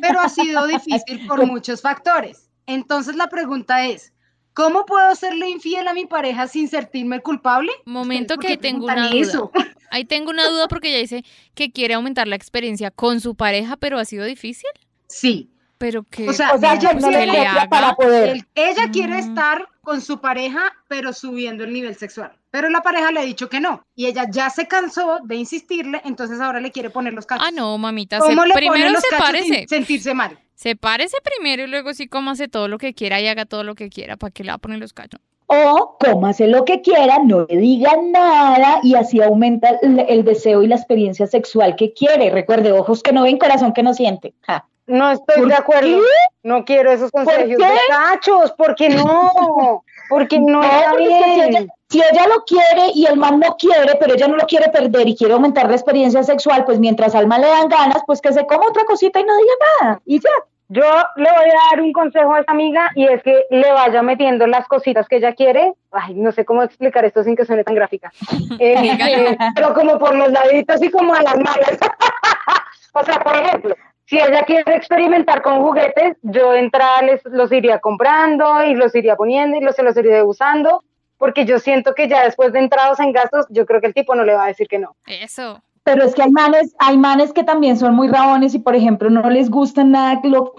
pero 0.00 0.20
ha 0.20 0.28
sido 0.28 0.66
difícil 0.66 1.26
por 1.26 1.44
muchos 1.46 1.82
factores. 1.82 2.50
Entonces 2.66 3.16
la 3.16 3.28
pregunta 3.28 3.84
es, 3.86 4.12
¿cómo 4.54 4.86
puedo 4.86 5.14
serle 5.16 5.48
infiel 5.50 5.88
a 5.88 5.94
mi 5.94 6.06
pareja 6.06 6.46
sin 6.46 6.68
sentirme 6.68 7.20
culpable? 7.20 7.72
Momento 7.84 8.36
¿Por 8.36 8.46
que 8.46 8.56
tengo 8.56 8.84
una 8.84 9.08
duda. 9.08 9.20
eso? 9.20 9.50
Ahí 9.90 10.04
tengo 10.04 10.30
una 10.30 10.48
duda 10.48 10.68
porque 10.68 10.88
ella 10.88 10.98
dice 10.98 11.24
que 11.54 11.70
quiere 11.72 11.94
aumentar 11.94 12.28
la 12.28 12.36
experiencia 12.36 12.90
con 12.90 13.20
su 13.20 13.34
pareja, 13.34 13.76
pero 13.76 13.98
ha 13.98 14.04
sido 14.04 14.24
difícil. 14.24 14.68
Sí, 15.08 15.50
Pero 15.80 16.02
que 16.02 16.28
O 16.28 16.32
sea, 16.32 16.54
O 16.54 16.58
sea, 16.58 16.74
ella 16.74 16.92
no 16.94 17.08
le 17.08 17.46
haga. 17.46 17.68
para 17.68 17.94
poder. 17.94 18.30
el- 18.30 18.44
ella 18.56 18.90
quiere 18.92 19.14
Mm. 19.14 19.18
estar 19.28 19.68
con 19.80 20.00
su 20.00 20.20
pareja, 20.20 20.72
pero 20.88 21.12
subiendo 21.12 21.62
el 21.62 21.72
nivel 21.72 21.94
sexual. 21.94 22.32
Pero 22.50 22.68
la 22.68 22.82
pareja 22.82 23.12
le 23.12 23.20
ha 23.20 23.22
dicho 23.22 23.48
que 23.48 23.60
no. 23.60 23.84
Y 23.94 24.06
ella 24.06 24.26
ya 24.28 24.50
se 24.50 24.66
cansó 24.66 25.20
de 25.22 25.36
insistirle, 25.36 26.00
entonces 26.04 26.40
ahora 26.40 26.58
le 26.60 26.72
quiere 26.72 26.90
poner 26.90 27.12
los 27.14 27.26
cachos. 27.26 27.46
Ah, 27.46 27.52
no, 27.52 27.78
mamita. 27.78 28.20
Se, 28.20 28.26
¿Cómo 28.26 28.44
le 28.44 28.54
primero 28.54 28.90
los 28.90 29.00
se 29.02 29.16
parece. 29.16 29.66
sentirse 29.68 30.14
mal? 30.14 30.36
Se 30.56 30.74
parece 30.74 31.16
primero 31.22 31.62
y 31.62 31.68
luego 31.68 31.94
sí 31.94 32.08
como 32.08 32.32
hace 32.32 32.48
todo 32.48 32.66
lo 32.66 32.78
que 32.78 32.92
quiera 32.92 33.20
y 33.20 33.28
haga 33.28 33.46
todo 33.46 33.62
lo 33.62 33.76
que 33.76 33.88
quiera. 33.88 34.16
¿Para 34.16 34.32
qué 34.32 34.42
le 34.42 34.50
va 34.50 34.56
a 34.56 34.58
poner 34.58 34.80
los 34.80 34.92
cachos? 34.92 35.20
O 35.50 35.96
cómase 35.98 36.46
lo 36.46 36.64
que 36.64 36.82
quiera, 36.82 37.18
no 37.24 37.46
le 37.48 37.56
diga 37.56 37.92
nada 38.02 38.80
y 38.82 38.94
así 38.94 39.20
aumenta 39.22 39.70
el, 39.82 39.98
el 40.00 40.22
deseo 40.24 40.62
y 40.62 40.66
la 40.66 40.76
experiencia 40.76 41.26
sexual 41.26 41.74
que 41.74 41.94
quiere. 41.94 42.30
Recuerde, 42.30 42.70
ojos 42.72 43.02
que 43.02 43.12
no 43.12 43.22
ven, 43.22 43.38
corazón 43.38 43.72
que 43.72 43.82
no 43.82 43.94
siente. 43.94 44.34
Ja. 44.42 44.66
No 44.86 45.10
estoy 45.10 45.36
¿Por 45.36 45.48
de 45.48 45.54
acuerdo. 45.54 45.98
qué? 46.00 46.04
No 46.42 46.64
quiero 46.64 46.90
esos 46.90 47.10
consejos 47.10 47.44
qué? 47.46 47.56
de 47.56 47.78
cachos, 47.88 48.52
porque 48.56 48.88
no, 48.88 49.82
porque 50.08 50.38
no, 50.40 50.62
está 50.62 50.92
si 50.92 51.06
bien. 51.06 51.40
ella, 51.40 51.66
si 51.90 51.98
ella 52.00 52.26
lo 52.26 52.42
quiere 52.44 52.92
y 52.94 53.04
el 53.06 53.16
man 53.16 53.38
no 53.38 53.56
quiere, 53.58 53.96
pero 54.00 54.14
ella 54.14 54.28
no 54.28 54.36
lo 54.36 54.46
quiere 54.46 54.70
perder 54.70 55.08
y 55.08 55.16
quiere 55.16 55.34
aumentar 55.34 55.68
la 55.68 55.74
experiencia 55.76 56.22
sexual, 56.22 56.64
pues 56.64 56.78
mientras 56.78 57.14
al 57.14 57.26
man 57.26 57.40
le 57.42 57.48
dan 57.48 57.68
ganas, 57.68 58.02
pues 58.06 58.20
que 58.22 58.32
se 58.32 58.46
coma 58.46 58.68
otra 58.68 58.84
cosita 58.86 59.20
y 59.20 59.24
no 59.24 59.36
diga 59.36 59.52
nada. 59.82 60.02
Y 60.06 60.20
ya. 60.20 60.30
Yo 60.70 60.84
le 61.16 61.30
voy 61.30 61.48
a 61.48 61.70
dar 61.70 61.80
un 61.80 61.92
consejo 61.92 62.34
a 62.34 62.40
esta 62.40 62.52
amiga 62.52 62.90
y 62.94 63.06
es 63.06 63.22
que 63.22 63.46
le 63.48 63.72
vaya 63.72 64.02
metiendo 64.02 64.46
las 64.46 64.68
cositas 64.68 65.08
que 65.08 65.16
ella 65.16 65.34
quiere. 65.34 65.72
Ay, 65.90 66.14
no 66.14 66.30
sé 66.30 66.44
cómo 66.44 66.62
explicar 66.62 67.06
esto 67.06 67.24
sin 67.24 67.36
que 67.36 67.46
suene 67.46 67.64
tan 67.64 67.74
gráfica. 67.74 68.12
Eh, 68.60 68.74
eh, 68.74 69.38
pero 69.54 69.72
como 69.72 69.98
por 69.98 70.14
los 70.16 70.32
laditos 70.32 70.82
y 70.82 70.90
como 70.90 71.14
a 71.14 71.22
las 71.22 71.36
manos. 71.36 71.78
o 72.92 73.04
sea, 73.04 73.20
por 73.20 73.36
ejemplo, 73.36 73.76
si 74.04 74.18
ella 74.18 74.42
quiere 74.44 74.74
experimentar 74.74 75.42
con 75.42 75.62
juguetes, 75.62 76.16
yo 76.22 76.52
de 76.52 76.60
entrada 76.60 77.02
les, 77.02 77.24
los 77.26 77.52
iría 77.52 77.78
comprando 77.78 78.64
y 78.64 78.74
los 78.74 78.94
iría 78.94 79.16
poniendo 79.16 79.56
y 79.56 79.60
los, 79.60 79.76
se 79.76 79.82
los 79.82 79.96
iría 79.96 80.24
usando, 80.24 80.82
porque 81.18 81.44
yo 81.44 81.58
siento 81.58 81.94
que 81.94 82.08
ya 82.08 82.24
después 82.24 82.52
de 82.52 82.58
entrados 82.58 83.00
en 83.00 83.12
gastos, 83.12 83.46
yo 83.50 83.64
creo 83.64 83.80
que 83.80 83.86
el 83.86 83.94
tipo 83.94 84.14
no 84.14 84.24
le 84.24 84.34
va 84.34 84.44
a 84.44 84.48
decir 84.48 84.66
que 84.66 84.78
no. 84.78 84.96
Eso. 85.06 85.62
Pero 85.90 86.04
es 86.04 86.14
que 86.14 86.22
hay 86.22 86.30
manes, 86.30 86.74
hay 86.78 86.98
manes 86.98 87.32
que 87.32 87.44
también 87.44 87.78
son 87.78 87.94
muy 87.94 88.08
rabones 88.08 88.54
y, 88.54 88.58
por 88.58 88.74
ejemplo, 88.76 89.08
no 89.10 89.28
les 89.30 89.50
gusta 89.50 89.84
nada 89.84 90.20
que 90.20 90.28
lo 90.28 90.54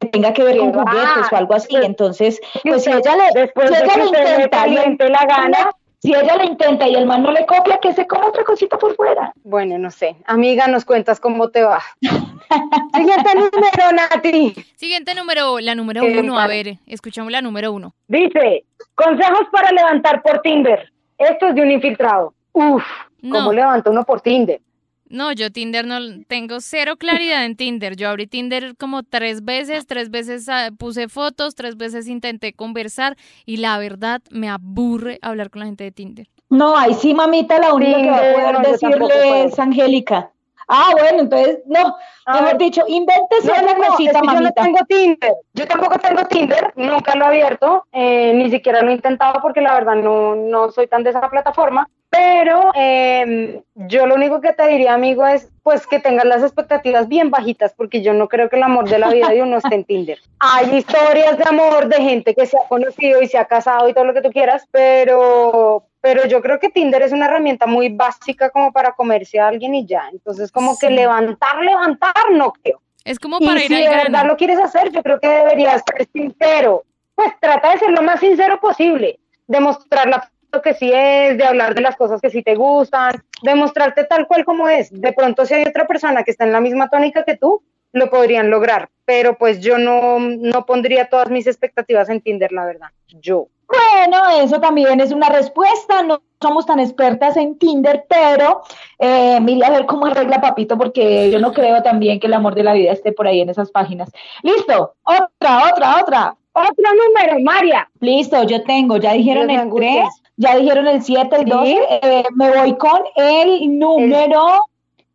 que 0.00 0.08
tenga 0.08 0.32
que 0.34 0.42
ver 0.44 0.58
con 0.58 0.72
juguetes 0.72 1.32
o 1.32 1.36
algo 1.36 1.54
así. 1.54 1.74
Entonces, 1.76 2.40
Si 2.62 2.68
pues 2.68 2.84
si 2.84 2.90
ella 2.90 3.16
le, 3.16 3.40
después 3.40 3.68
si 3.70 3.74
de 3.74 3.84
ella 3.84 3.94
que 3.94 4.00
le 4.00 4.06
intenta, 4.06 4.66
le- 4.66 5.08
la 5.10 5.24
gana, 5.24 5.70
Si 5.98 6.14
ella 6.14 6.36
le 6.36 6.44
intenta 6.44 6.86
y 6.86 6.94
el 6.94 7.06
man 7.06 7.22
no 7.22 7.32
le 7.32 7.46
copia, 7.46 7.78
que 7.78 7.94
se 7.94 8.06
coma 8.06 8.26
otra 8.26 8.44
cosita 8.44 8.78
por 8.78 8.94
fuera. 8.94 9.32
Bueno, 9.44 9.78
no 9.78 9.90
sé. 9.90 10.14
Amiga, 10.26 10.66
nos 10.68 10.84
cuentas 10.84 11.18
cómo 11.20 11.48
te 11.48 11.62
va. 11.62 11.80
Siguiente 12.94 13.34
número, 13.34 13.92
Nati. 13.94 14.54
Siguiente 14.76 15.14
número, 15.14 15.58
la 15.58 15.74
número 15.74 16.02
Qué 16.02 16.20
uno. 16.20 16.38
A 16.38 16.46
ver, 16.46 16.78
escuchamos 16.86 17.32
la 17.32 17.40
número 17.40 17.72
uno. 17.72 17.94
Dice, 18.08 18.64
consejos 18.94 19.46
para 19.50 19.72
levantar 19.72 20.22
por 20.22 20.40
Tinder. 20.42 20.92
Esto 21.18 21.48
es 21.48 21.54
de 21.54 21.62
un 21.62 21.70
infiltrado. 21.70 22.34
Uf, 22.52 22.84
No. 23.28 23.36
¿cómo 23.36 23.52
levanta 23.52 23.90
uno 23.90 24.04
por 24.04 24.20
Tinder? 24.20 24.60
No, 25.08 25.30
yo 25.32 25.52
Tinder 25.52 25.86
no 25.86 25.98
tengo 26.26 26.60
cero 26.60 26.96
claridad 26.96 27.44
en 27.44 27.56
Tinder. 27.56 27.94
Yo 27.96 28.08
abrí 28.08 28.26
Tinder 28.26 28.76
como 28.76 29.04
tres 29.04 29.44
veces, 29.44 29.86
tres 29.86 30.10
veces 30.10 30.48
ah, 30.48 30.70
puse 30.76 31.08
fotos, 31.08 31.54
tres 31.54 31.76
veces 31.76 32.08
intenté 32.08 32.52
conversar 32.52 33.16
y 33.44 33.58
la 33.58 33.78
verdad 33.78 34.20
me 34.30 34.48
aburre 34.48 35.18
hablar 35.22 35.50
con 35.50 35.60
la 35.60 35.66
gente 35.66 35.84
de 35.84 35.92
Tinder. 35.92 36.26
No, 36.48 36.76
ahí 36.76 36.94
sí, 36.94 37.14
mamita, 37.14 37.58
la 37.58 37.72
única 37.74 37.98
que 37.98 38.10
va 38.10 38.16
a 38.16 38.32
poder 38.32 38.52
no, 38.54 38.60
decirle 38.68 39.44
es 39.44 39.58
Angélica. 39.58 40.30
Ah, 40.68 40.90
bueno, 40.98 41.20
entonces, 41.20 41.58
no, 41.66 41.94
A 42.24 42.40
mejor 42.40 42.58
dicho, 42.58 42.82
invéntese 42.88 43.46
No, 43.46 43.62
una 43.62 43.74
no, 43.74 43.86
cosita, 43.86 44.20
que 44.20 44.26
yo 44.26 44.32
no 44.32 44.40
mamita. 44.40 44.62
tengo 44.64 44.78
Tinder. 44.88 45.34
Yo 45.54 45.66
tampoco 45.68 45.98
tengo 46.00 46.24
Tinder, 46.24 46.72
nunca 46.74 47.14
lo 47.14 47.24
he 47.26 47.28
abierto, 47.28 47.86
eh, 47.92 48.32
ni 48.34 48.50
siquiera 48.50 48.82
lo 48.82 48.90
he 48.90 48.94
intentado 48.94 49.40
porque 49.40 49.60
la 49.60 49.74
verdad 49.74 49.94
no, 49.94 50.34
no 50.34 50.72
soy 50.72 50.88
tan 50.88 51.04
de 51.04 51.10
esa 51.10 51.28
plataforma. 51.30 51.88
Pero 52.16 52.72
eh, 52.74 53.62
yo 53.74 54.06
lo 54.06 54.14
único 54.14 54.40
que 54.40 54.52
te 54.52 54.66
diría, 54.68 54.94
amigo, 54.94 55.26
es 55.26 55.50
pues 55.62 55.86
que 55.86 55.98
tengas 55.98 56.24
las 56.24 56.42
expectativas 56.42 57.08
bien 57.08 57.30
bajitas, 57.30 57.74
porque 57.74 58.02
yo 58.02 58.14
no 58.14 58.28
creo 58.28 58.48
que 58.48 58.56
el 58.56 58.62
amor 58.62 58.88
de 58.88 58.98
la 58.98 59.10
vida 59.10 59.28
de 59.28 59.42
uno 59.42 59.58
esté 59.58 59.74
en 59.74 59.84
Tinder. 59.84 60.18
Hay 60.38 60.76
historias 60.76 61.36
de 61.36 61.44
amor 61.46 61.88
de 61.88 61.96
gente 61.96 62.34
que 62.34 62.46
se 62.46 62.56
ha 62.56 62.66
conocido 62.68 63.20
y 63.20 63.26
se 63.26 63.36
ha 63.36 63.44
casado 63.44 63.88
y 63.88 63.92
todo 63.94 64.04
lo 64.04 64.14
que 64.14 64.22
tú 64.22 64.30
quieras, 64.30 64.66
pero, 64.70 65.84
pero 66.00 66.26
yo 66.26 66.40
creo 66.40 66.58
que 66.58 66.70
Tinder 66.70 67.02
es 67.02 67.12
una 67.12 67.26
herramienta 67.26 67.66
muy 67.66 67.90
básica 67.90 68.50
como 68.50 68.72
para 68.72 68.92
comerse 68.92 69.38
a 69.38 69.48
alguien 69.48 69.74
y 69.74 69.86
ya. 69.86 70.08
Entonces, 70.10 70.50
como 70.50 70.78
que 70.78 70.88
levantar, 70.88 71.58
levantar, 71.60 72.30
no 72.32 72.52
creo. 72.52 72.80
Es 73.04 73.18
como 73.18 73.36
Y 73.40 73.46
para 73.46 73.60
si 73.60 73.66
ir 73.66 73.80
de 73.80 73.86
al 73.88 74.04
verdad 74.04 74.26
lo 74.26 74.36
quieres 74.36 74.58
hacer, 74.58 74.90
yo 74.90 75.02
creo 75.02 75.20
que 75.20 75.28
deberías 75.28 75.82
ser 75.86 76.08
sincero. 76.12 76.84
Pues 77.14 77.32
trata 77.40 77.72
de 77.72 77.78
ser 77.78 77.90
lo 77.90 78.02
más 78.02 78.20
sincero 78.20 78.58
posible, 78.60 79.18
de 79.46 79.60
mostrar 79.60 80.08
la 80.08 80.30
que 80.62 80.74
sí 80.74 80.90
es, 80.92 81.36
de 81.36 81.44
hablar 81.44 81.74
de 81.74 81.80
las 81.80 81.96
cosas 81.96 82.20
que 82.20 82.30
sí 82.30 82.42
te 82.42 82.54
gustan, 82.54 83.22
de 83.42 83.54
mostrarte 83.54 84.04
tal 84.04 84.26
cual 84.26 84.44
como 84.44 84.68
es. 84.68 84.90
De 84.90 85.12
pronto 85.12 85.44
si 85.44 85.54
hay 85.54 85.64
otra 85.64 85.86
persona 85.86 86.22
que 86.24 86.30
está 86.30 86.44
en 86.44 86.52
la 86.52 86.60
misma 86.60 86.88
tónica 86.88 87.24
que 87.24 87.36
tú, 87.36 87.62
lo 87.92 88.10
podrían 88.10 88.50
lograr, 88.50 88.90
pero 89.04 89.38
pues 89.38 89.60
yo 89.60 89.78
no, 89.78 90.18
no 90.18 90.66
pondría 90.66 91.08
todas 91.08 91.30
mis 91.30 91.46
expectativas 91.46 92.08
en 92.10 92.20
Tinder, 92.20 92.52
la 92.52 92.66
verdad. 92.66 92.88
Yo. 93.08 93.48
Bueno, 93.66 94.22
eso 94.42 94.60
también 94.60 95.00
es 95.00 95.12
una 95.12 95.28
respuesta. 95.28 96.02
No 96.02 96.20
somos 96.40 96.66
tan 96.66 96.78
expertas 96.78 97.36
en 97.36 97.58
Tinder, 97.58 98.04
pero 98.08 98.62
eh, 98.98 99.36
a 99.36 99.70
ver 99.70 99.86
cómo 99.86 100.06
arregla 100.06 100.40
Papito, 100.40 100.76
porque 100.78 101.30
yo 101.30 101.40
no 101.40 101.52
creo 101.52 101.82
también 101.82 102.20
que 102.20 102.26
el 102.26 102.34
amor 102.34 102.54
de 102.54 102.62
la 102.62 102.74
vida 102.74 102.92
esté 102.92 103.12
por 103.12 103.26
ahí 103.26 103.40
en 103.40 103.48
esas 103.48 103.70
páginas. 103.70 104.10
Listo, 104.42 104.94
otra, 105.02 105.70
otra, 105.72 106.00
otra. 106.00 106.36
Otro 106.58 106.84
número, 106.94 107.38
María. 107.40 107.86
Listo, 108.00 108.42
yo 108.44 108.62
tengo, 108.64 108.96
ya 108.96 109.12
dijeron 109.12 109.50
el 109.50 109.56
3, 109.56 109.60
angustias. 109.62 110.22
ya 110.36 110.56
dijeron 110.56 110.88
el 110.88 111.02
7, 111.02 111.36
el 111.36 111.44
Sí. 111.44 111.50
12, 111.50 111.78
eh, 112.02 112.24
me 112.34 112.50
voy 112.50 112.76
con 112.78 113.00
el 113.14 113.78
número 113.78 114.60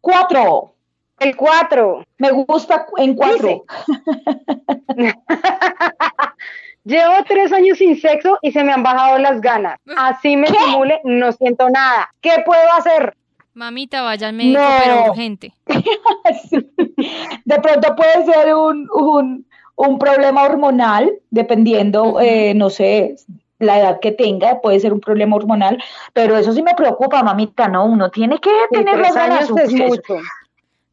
4. 0.02 0.74
El 1.20 1.36
4. 1.36 2.04
Me 2.20 2.32
gusta 2.32 2.86
en 2.98 3.16
4. 3.16 3.64
Llevo 6.84 7.14
tres 7.28 7.52
años 7.54 7.78
sin 7.78 8.00
sexo 8.00 8.40
y 8.42 8.52
se 8.52 8.64
me 8.64 8.72
han 8.74 8.82
bajado 8.82 9.20
las 9.20 9.40
ganas. 9.40 9.78
Así 9.98 10.36
me 10.36 10.48
simule, 10.48 11.00
no 11.04 11.32
siento 11.32 11.70
nada. 11.70 12.10
¿Qué 12.22 12.32
puedo 12.44 12.72
hacer? 12.76 13.16
Mamita, 13.54 14.02
vaya 14.02 14.30
al 14.30 14.34
médico, 14.34 14.60
No. 14.62 14.68
pero 14.84 15.12
urgente. 15.12 15.54
De 17.46 17.60
pronto 17.60 17.96
puede 17.96 18.26
ser 18.26 18.56
un, 18.56 18.88
un, 18.96 19.46
un 19.88 20.00
problema 20.00 20.44
hormonal, 20.44 21.12
dependiendo, 21.30 22.20
eh, 22.20 22.54
no 22.56 22.70
sé, 22.70 23.16
la 23.60 23.80
edad 23.80 24.00
que 24.00 24.12
tenga, 24.12 24.60
puede 24.62 24.80
ser 24.80 24.92
un 24.94 25.00
problema 25.02 25.36
hormonal, 25.36 25.82
pero 26.14 26.38
eso 26.38 26.52
sí 26.54 26.64
me 26.64 26.74
preocupa, 26.76 27.22
mamita, 27.24 27.68
¿no? 27.68 27.86
Uno 27.86 28.10
tiene 28.10 28.40
que 28.40 28.50
Sí, 28.50 28.78
tener 28.78 28.96
tres 29.02 29.14
ganas. 29.14 29.50
es 29.50 29.72
mucho. 29.74 30.18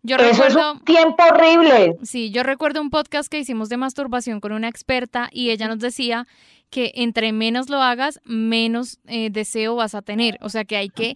Yo 0.02 0.16
Eso 0.16 0.44
es 0.44 0.54
recuerdo, 0.54 0.72
un 0.72 0.80
tiempo 0.84 1.24
horrible. 1.24 1.96
sí, 2.02 2.30
yo 2.30 2.42
recuerdo 2.42 2.80
un 2.80 2.90
podcast 2.90 3.28
que 3.30 3.38
hicimos 3.40 3.68
de 3.68 3.76
masturbación 3.78 4.40
con 4.40 4.52
una 4.52 4.68
experta 4.68 5.28
y 5.32 5.50
ella 5.50 5.66
nos 5.66 5.80
decía 5.80 6.26
que 6.70 6.92
entre 6.94 7.32
menos 7.32 7.68
lo 7.68 7.78
hagas, 7.82 8.20
menos 8.24 8.98
eh, 9.06 9.30
deseo 9.30 9.74
vas 9.74 9.94
a 9.94 10.02
tener. 10.02 10.38
O 10.40 10.50
sea 10.50 10.64
que 10.64 10.76
hay 10.76 10.88
que, 10.90 11.14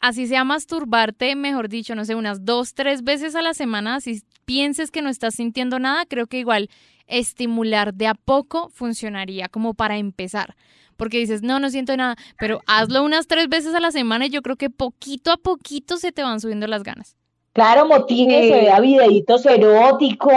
así 0.00 0.26
sea 0.26 0.44
masturbarte, 0.44 1.36
mejor 1.36 1.68
dicho, 1.68 1.94
no 1.94 2.04
sé, 2.04 2.14
unas 2.16 2.44
dos, 2.44 2.74
tres 2.74 3.02
veces 3.04 3.34
a 3.36 3.42
la 3.42 3.54
semana, 3.54 3.96
así 3.96 4.22
pienses 4.48 4.90
que 4.90 5.02
no 5.02 5.10
estás 5.10 5.34
sintiendo 5.34 5.78
nada, 5.78 6.06
creo 6.06 6.26
que 6.26 6.38
igual 6.38 6.70
estimular 7.06 7.92
de 7.92 8.06
a 8.06 8.14
poco 8.14 8.70
funcionaría 8.70 9.48
como 9.48 9.74
para 9.74 9.98
empezar. 9.98 10.56
Porque 10.96 11.18
dices, 11.18 11.42
no, 11.42 11.60
no 11.60 11.68
siento 11.68 11.94
nada, 11.98 12.16
pero 12.38 12.60
hazlo 12.66 13.04
unas 13.04 13.26
tres 13.26 13.48
veces 13.50 13.74
a 13.74 13.80
la 13.80 13.90
semana 13.90 14.24
y 14.26 14.30
yo 14.30 14.40
creo 14.40 14.56
que 14.56 14.70
poquito 14.70 15.30
a 15.32 15.36
poquito 15.36 15.98
se 15.98 16.12
te 16.12 16.22
van 16.22 16.40
subiendo 16.40 16.66
las 16.66 16.82
ganas. 16.82 17.14
Claro, 17.52 17.86
motívese, 17.86 18.42
Sí. 18.46 18.50
vea 18.64 18.80
videitos 18.80 19.44
eróticos, 19.44 20.32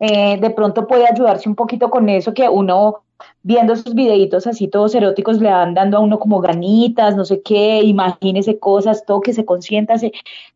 eh, 0.00 0.36
de 0.40 0.50
pronto 0.50 0.86
puede 0.88 1.06
ayudarse 1.06 1.48
un 1.48 1.54
poquito 1.54 1.90
con 1.90 2.08
eso 2.08 2.34
que 2.34 2.48
uno 2.48 3.04
viendo 3.42 3.72
esos 3.72 3.94
videitos 3.94 4.46
así 4.46 4.68
todos 4.68 4.94
eróticos 4.94 5.40
le 5.40 5.50
van 5.50 5.74
dando 5.74 5.96
a 5.96 6.00
uno 6.00 6.18
como 6.18 6.40
ganitas, 6.40 7.16
no 7.16 7.24
sé 7.24 7.42
qué, 7.42 7.80
imagínese 7.82 8.58
cosas, 8.58 9.04
tóquese, 9.06 9.44
consiéntase, 9.44 10.12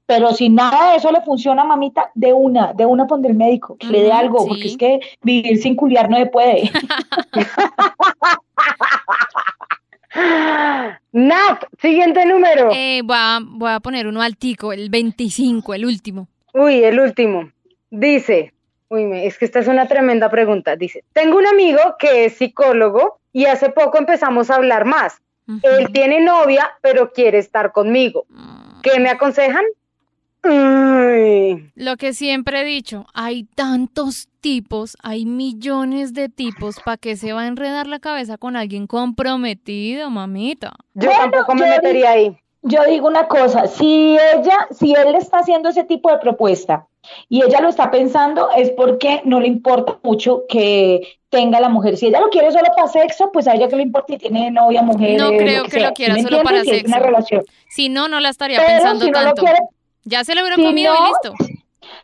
pero 0.06 0.32
si 0.32 0.48
nada 0.48 0.90
de 0.90 0.98
eso 0.98 1.10
le 1.10 1.22
funciona, 1.22 1.64
mamita, 1.64 2.10
de 2.14 2.32
una, 2.32 2.72
de 2.72 2.86
una 2.86 3.06
pon 3.06 3.22
del 3.22 3.34
médico, 3.34 3.76
que 3.76 3.86
le 3.86 4.02
dé 4.02 4.12
algo, 4.12 4.46
porque 4.46 4.68
es 4.68 4.76
que 4.76 5.00
vivir 5.22 5.58
sin 5.58 5.76
culiar 5.76 6.10
no 6.10 6.18
se 6.18 6.26
puede. 6.26 6.70
Nat, 11.12 11.64
siguiente 11.80 12.26
número. 12.26 12.70
Eh, 12.72 13.00
voy, 13.04 13.16
a, 13.18 13.38
voy 13.42 13.70
a 13.70 13.80
poner 13.80 14.06
uno 14.06 14.20
altico, 14.20 14.72
el 14.72 14.90
25, 14.90 15.74
el 15.74 15.86
último. 15.86 16.28
Uy, 16.54 16.84
el 16.84 17.00
último. 17.00 17.50
Dice, 17.90 18.52
uy, 18.92 19.26
es 19.26 19.38
que 19.38 19.46
esta 19.46 19.58
es 19.58 19.68
una 19.68 19.88
tremenda 19.88 20.30
pregunta. 20.30 20.76
Dice, 20.76 21.02
tengo 21.12 21.38
un 21.38 21.46
amigo 21.46 21.80
que 21.98 22.26
es 22.26 22.34
psicólogo 22.34 23.18
y 23.32 23.46
hace 23.46 23.70
poco 23.70 23.98
empezamos 23.98 24.50
a 24.50 24.56
hablar 24.56 24.84
más. 24.84 25.20
Él 25.62 25.92
tiene 25.92 26.20
novia, 26.20 26.70
pero 26.82 27.12
quiere 27.12 27.38
estar 27.38 27.72
conmigo. 27.72 28.26
Mm, 28.28 28.80
¿Qué 28.82 29.00
me 29.00 29.10
aconsejan? 29.10 29.64
Uy, 30.44 31.70
Lo 31.74 31.96
que 31.96 32.12
siempre 32.12 32.60
he 32.60 32.64
dicho, 32.64 33.06
hay 33.14 33.44
tantos 33.44 34.28
tipos, 34.40 34.96
hay 35.02 35.24
millones 35.24 36.14
de 36.14 36.28
tipos, 36.28 36.80
¿para 36.80 36.96
qué 36.96 37.16
se 37.16 37.32
va 37.32 37.42
a 37.42 37.46
enredar 37.46 37.86
la 37.86 38.00
cabeza 38.00 38.38
con 38.38 38.56
alguien 38.56 38.86
comprometido, 38.86 40.10
mamita? 40.10 40.72
yo 40.94 41.08
Bueno, 41.08 41.30
tampoco 41.30 41.54
me 41.54 41.60
yo 41.60 41.66
metería 41.76 42.10
ahí. 42.10 42.36
Yo 42.62 42.84
digo 42.88 43.08
una 43.08 43.26
cosa, 43.26 43.66
si 43.66 44.16
ella, 44.16 44.66
si 44.70 44.94
él 44.94 45.12
le 45.12 45.18
está 45.18 45.38
haciendo 45.38 45.68
ese 45.68 45.84
tipo 45.84 46.10
de 46.10 46.18
propuesta 46.18 46.86
y 47.28 47.42
ella 47.42 47.60
lo 47.60 47.68
está 47.68 47.90
pensando, 47.90 48.48
es 48.56 48.70
porque 48.70 49.20
no 49.24 49.40
le 49.40 49.48
importa 49.48 49.98
mucho 50.02 50.44
que 50.48 51.18
tenga 51.28 51.60
la 51.60 51.68
mujer. 51.68 51.96
Si 51.96 52.06
ella 52.06 52.20
lo 52.20 52.28
quiere 52.30 52.50
solo 52.52 52.68
para 52.76 52.88
sexo, 52.88 53.30
pues 53.32 53.48
a 53.48 53.54
ella 53.54 53.68
que 53.68 53.76
le 53.76 53.82
importa 53.82 54.12
si 54.12 54.18
tiene 54.18 54.50
novia, 54.50 54.82
mujer, 54.82 55.18
No 55.18 55.32
lo 55.32 55.38
creo 55.38 55.64
que 55.64 55.80
lo 55.80 55.92
quiera 55.92 56.14
¿Sí 56.14 56.22
me 56.22 56.28
solo 56.30 56.42
para? 56.42 56.62
Si 56.62 56.70
es 56.70 56.84
una 56.84 56.96
sexo. 56.96 57.06
relación. 57.06 57.44
Si 57.68 57.88
no, 57.88 58.08
no 58.08 58.20
la 58.20 58.28
estaría 58.28 58.58
Pero 58.58 58.68
pensando 58.68 59.04
si 59.04 59.10
no 59.10 59.18
lo 59.20 59.24
tanto. 59.26 59.42
quiere, 59.42 59.58
Ya 60.04 60.24
se 60.24 60.34
lo 60.34 60.42
hubiera 60.42 60.56
si 60.56 60.62
comido 60.64 60.92
y 60.94 61.08
listo. 61.08 61.54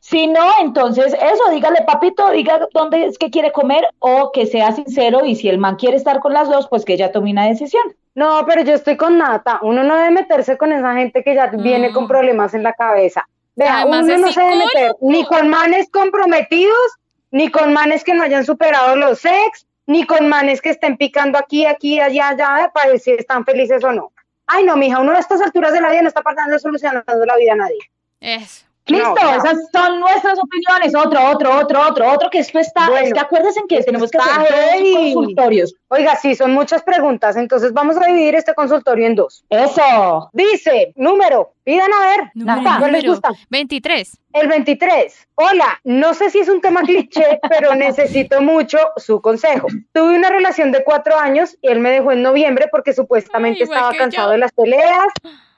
si 0.00 0.26
no, 0.28 0.40
entonces 0.62 1.12
eso, 1.14 1.50
dígale, 1.52 1.82
papito, 1.86 2.30
diga 2.30 2.60
dónde 2.72 3.04
es 3.04 3.18
que 3.18 3.30
quiere 3.30 3.52
comer 3.52 3.86
o 3.98 4.32
que 4.32 4.46
sea 4.46 4.72
sincero 4.72 5.24
y 5.26 5.36
si 5.36 5.48
el 5.48 5.58
man 5.58 5.76
quiere 5.76 5.96
estar 5.96 6.20
con 6.20 6.32
las 6.32 6.48
dos, 6.48 6.66
pues 6.68 6.84
que 6.84 6.94
ella 6.94 7.12
tome 7.12 7.30
una 7.30 7.46
decisión. 7.46 7.82
No, 8.14 8.44
pero 8.46 8.62
yo 8.62 8.72
estoy 8.74 8.96
con 8.96 9.18
Nata. 9.18 9.60
Uno 9.62 9.84
no 9.84 9.94
debe 9.94 10.10
meterse 10.10 10.56
con 10.56 10.72
esa 10.72 10.94
gente 10.94 11.22
que 11.22 11.34
ya 11.34 11.46
viene 11.52 11.92
con 11.92 12.04
Mm. 12.04 12.08
problemas 12.08 12.54
en 12.54 12.62
la 12.64 12.72
cabeza. 12.72 13.28
Vea, 13.58 13.80
Además 13.80 14.04
uno 14.04 14.14
es 14.14 14.20
no 14.20 14.32
se 14.32 14.40
debe 14.40 14.56
meter 14.56 14.92
ni 15.00 15.24
con 15.24 15.48
manes 15.48 15.90
comprometidos, 15.90 16.94
ni 17.32 17.50
con 17.50 17.72
manes 17.72 18.04
que 18.04 18.14
no 18.14 18.22
hayan 18.22 18.46
superado 18.46 18.94
los 18.94 19.18
sex, 19.18 19.66
ni 19.86 20.04
con 20.04 20.28
manes 20.28 20.62
que 20.62 20.70
estén 20.70 20.96
picando 20.96 21.36
aquí, 21.36 21.66
aquí, 21.66 21.98
allá, 21.98 22.28
allá, 22.28 22.70
para 22.72 22.90
ver 22.90 23.00
si 23.00 23.10
están 23.10 23.44
felices 23.44 23.82
o 23.82 23.90
no. 23.90 24.12
Ay, 24.46 24.62
no, 24.62 24.76
mija, 24.76 25.00
uno 25.00 25.10
a 25.10 25.18
estas 25.18 25.40
alturas 25.40 25.72
de 25.72 25.80
la 25.80 25.90
vida 25.90 26.02
no 26.02 26.08
está 26.08 26.22
pasando 26.22 26.56
solucionando 26.60 27.26
la 27.26 27.36
vida 27.36 27.54
a 27.54 27.56
nadie. 27.56 27.80
Eso. 28.20 28.67
Listo, 28.88 29.14
No, 29.22 29.30
esas 29.36 29.58
son 29.72 30.00
nuestras 30.00 30.38
opiniones. 30.38 30.94
Otro, 30.94 31.30
otro, 31.30 31.58
otro, 31.58 31.86
otro, 31.86 32.12
otro, 32.12 32.30
que 32.30 32.38
esto 32.38 32.58
está, 32.58 32.88
Bueno, 32.88 33.06
es 33.06 33.12
que 33.12 33.20
acuérdense 33.20 33.60
que 33.68 33.82
tenemos 33.82 34.10
que 34.10 34.18
hacer 34.18 34.82
dos 34.82 34.92
consultorios. 34.94 35.74
Oiga, 35.88 36.16
sí, 36.16 36.34
son 36.34 36.52
muchas 36.52 36.82
preguntas, 36.82 37.36
entonces 37.36 37.72
vamos 37.72 37.96
a 37.96 38.06
dividir 38.06 38.34
este 38.34 38.54
consultorio 38.54 39.06
en 39.06 39.14
dos. 39.14 39.44
Eso. 39.48 40.30
Dice, 40.32 40.92
número, 40.96 41.52
pidan 41.64 41.90
a 41.92 42.06
ver, 42.06 42.30
Número, 42.34 42.62
Nada, 42.62 42.78
¿no 42.78 42.88
les 42.88 43.04
gusta? 43.04 43.30
23. 43.50 44.18
El 44.32 44.48
23. 44.48 45.28
Hola, 45.34 45.80
no 45.84 46.14
sé 46.14 46.30
si 46.30 46.40
es 46.40 46.48
un 46.48 46.60
tema 46.60 46.82
cliché, 46.82 47.40
pero 47.48 47.74
necesito 47.74 48.40
mucho 48.40 48.78
su 48.96 49.20
consejo. 49.20 49.68
Tuve 49.92 50.16
una 50.16 50.30
relación 50.30 50.72
de 50.72 50.84
cuatro 50.84 51.18
años 51.18 51.56
y 51.60 51.68
él 51.68 51.80
me 51.80 51.90
dejó 51.90 52.12
en 52.12 52.22
noviembre 52.22 52.68
porque 52.70 52.92
supuestamente 52.92 53.60
Ay, 53.60 53.64
estaba 53.64 53.92
cansado 53.92 54.28
yo. 54.28 54.32
de 54.32 54.38
las 54.38 54.52
peleas, 54.52 55.06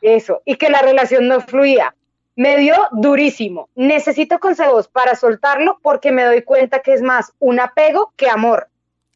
eso, 0.01 0.43
y 0.45 0.57
que 0.57 0.71
la 0.71 0.83
relación 0.83 1.29
no 1.29 1.41
fluía. 1.41 1.95
Me 2.41 2.57
dio 2.57 2.75
durísimo. 2.93 3.69
Necesito 3.75 4.39
consejos 4.39 4.89
para 4.89 5.15
soltarlo 5.15 5.79
porque 5.83 6.11
me 6.11 6.25
doy 6.25 6.41
cuenta 6.43 6.81
que 6.81 6.95
es 6.95 7.03
más 7.03 7.35
un 7.39 7.61
apego 7.61 8.15
que 8.17 8.31
amor. 8.31 8.69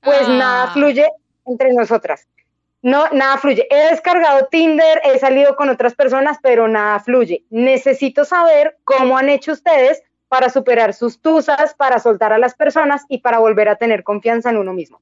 Pues 0.02 0.24
Ah. 0.28 0.37
nada 0.37 0.66
fluye 0.74 1.06
entre 1.46 1.72
nosotras. 1.72 2.28
No, 2.82 3.08
nada 3.12 3.38
fluye. 3.38 3.66
He 3.70 3.88
descargado 3.90 4.46
Tinder, 4.50 5.00
he 5.04 5.18
salido 5.18 5.56
con 5.56 5.70
otras 5.70 5.94
personas, 5.94 6.37
pero 6.42 6.68
nada 6.68 7.00
fluye. 7.00 7.44
Necesito 7.48 8.26
saber 8.26 8.76
cómo 8.84 9.16
han 9.16 9.30
hecho 9.30 9.52
ustedes 9.52 10.02
para 10.28 10.50
superar 10.50 10.92
sus 10.92 11.22
tusas, 11.22 11.72
para 11.72 12.00
soltar 12.00 12.34
a 12.34 12.38
las 12.38 12.54
personas 12.54 13.06
y 13.08 13.18
para 13.22 13.38
volver 13.38 13.70
a 13.70 13.76
tener 13.76 14.04
confianza 14.04 14.50
en 14.50 14.58
uno 14.58 14.74
mismo. 14.74 15.00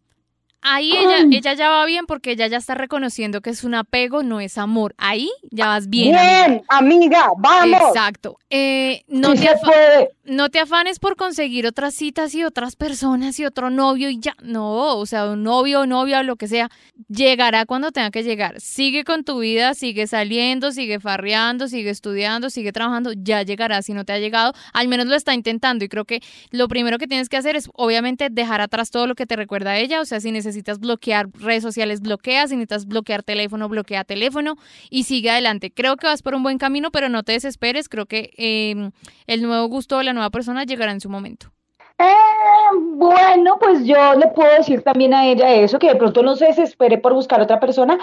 Ahí 0.64 0.92
ella, 0.96 1.26
ella 1.30 1.54
ya 1.54 1.68
va 1.68 1.84
bien 1.86 2.06
porque 2.06 2.30
ella 2.30 2.46
ya 2.46 2.58
está 2.58 2.76
reconociendo 2.76 3.40
que 3.40 3.50
es 3.50 3.64
un 3.64 3.74
apego, 3.74 4.22
no 4.22 4.40
es 4.40 4.58
amor. 4.58 4.94
Ahí 4.96 5.28
ya 5.50 5.66
vas 5.66 5.88
bien. 5.88 6.12
Bien, 6.12 6.62
amiga, 6.68 7.30
vamos. 7.36 7.80
Exacto. 7.88 8.38
Eh, 8.48 9.02
no, 9.08 9.32
Sí 9.32 9.42
te 9.42 9.56
puede. 9.56 10.10
no 10.24 10.50
te 10.50 10.60
afanes 10.60 11.00
por 11.00 11.16
conseguir 11.16 11.66
otras 11.66 11.94
citas 11.94 12.32
y 12.36 12.44
otras 12.44 12.76
personas 12.76 13.40
y 13.40 13.44
otro 13.44 13.70
novio 13.70 14.08
y 14.08 14.20
ya. 14.20 14.36
No, 14.40 14.98
o 14.98 15.04
sea, 15.06 15.30
un 15.30 15.42
novio 15.42 15.80
o 15.80 15.86
novia 15.86 16.20
o 16.20 16.22
lo 16.22 16.36
que 16.36 16.46
sea, 16.46 16.70
llegará 17.08 17.66
cuando 17.66 17.90
tenga 17.90 18.12
que 18.12 18.22
llegar. 18.22 18.60
Sigue 18.60 19.02
con 19.02 19.24
tu 19.24 19.40
vida, 19.40 19.74
sigue 19.74 20.06
saliendo, 20.06 20.70
sigue 20.70 21.00
farreando, 21.00 21.66
sigue 21.66 21.90
estudiando, 21.90 22.50
sigue 22.50 22.70
trabajando. 22.70 23.12
Ya 23.16 23.42
llegará 23.42 23.82
si 23.82 23.94
no 23.94 24.04
te 24.04 24.12
ha 24.12 24.18
llegado. 24.20 24.52
Al 24.72 24.86
menos 24.86 25.06
lo 25.06 25.16
está 25.16 25.34
intentando 25.34 25.84
y 25.84 25.88
creo 25.88 26.04
que 26.04 26.20
lo 26.52 26.68
primero 26.68 26.98
que 26.98 27.08
tienes 27.08 27.28
que 27.28 27.36
hacer 27.36 27.56
es 27.56 27.68
obviamente 27.74 28.28
dejar 28.30 28.60
atrás 28.60 28.92
todo 28.92 29.08
lo 29.08 29.16
que 29.16 29.26
te 29.26 29.34
recuerda 29.34 29.72
a 29.72 29.78
ella. 29.78 30.00
O 30.00 30.04
sea, 30.04 30.20
si 30.20 30.30
necesitas 30.30 30.51
bloquear 30.80 31.28
redes 31.34 31.62
sociales, 31.62 32.00
bloquea. 32.00 32.46
Si 32.46 32.54
necesitas 32.54 32.86
bloquear 32.86 33.22
teléfono, 33.22 33.68
bloquea 33.68 34.04
teléfono 34.04 34.56
y 34.90 35.04
sigue 35.04 35.30
adelante. 35.30 35.70
Creo 35.70 35.96
que 35.96 36.06
vas 36.06 36.22
por 36.22 36.34
un 36.34 36.42
buen 36.42 36.58
camino, 36.58 36.90
pero 36.90 37.08
no 37.08 37.22
te 37.22 37.32
desesperes. 37.32 37.88
Creo 37.88 38.06
que 38.06 38.30
eh, 38.36 38.90
el 39.26 39.42
nuevo 39.42 39.66
gusto 39.68 39.98
de 39.98 40.04
la 40.04 40.12
nueva 40.12 40.30
persona 40.30 40.64
llegará 40.64 40.92
en 40.92 41.00
su 41.00 41.08
momento. 41.08 41.52
Eh, 41.98 42.76
bueno, 42.94 43.58
pues 43.60 43.84
yo 43.84 44.14
le 44.14 44.28
puedo 44.28 44.52
decir 44.56 44.82
también 44.82 45.14
a 45.14 45.26
ella 45.26 45.54
eso, 45.54 45.78
que 45.78 45.88
de 45.88 45.96
pronto 45.96 46.22
no 46.22 46.36
se 46.36 46.46
desespere 46.46 46.98
por 46.98 47.14
buscar 47.14 47.40
otra 47.40 47.60
persona, 47.60 47.98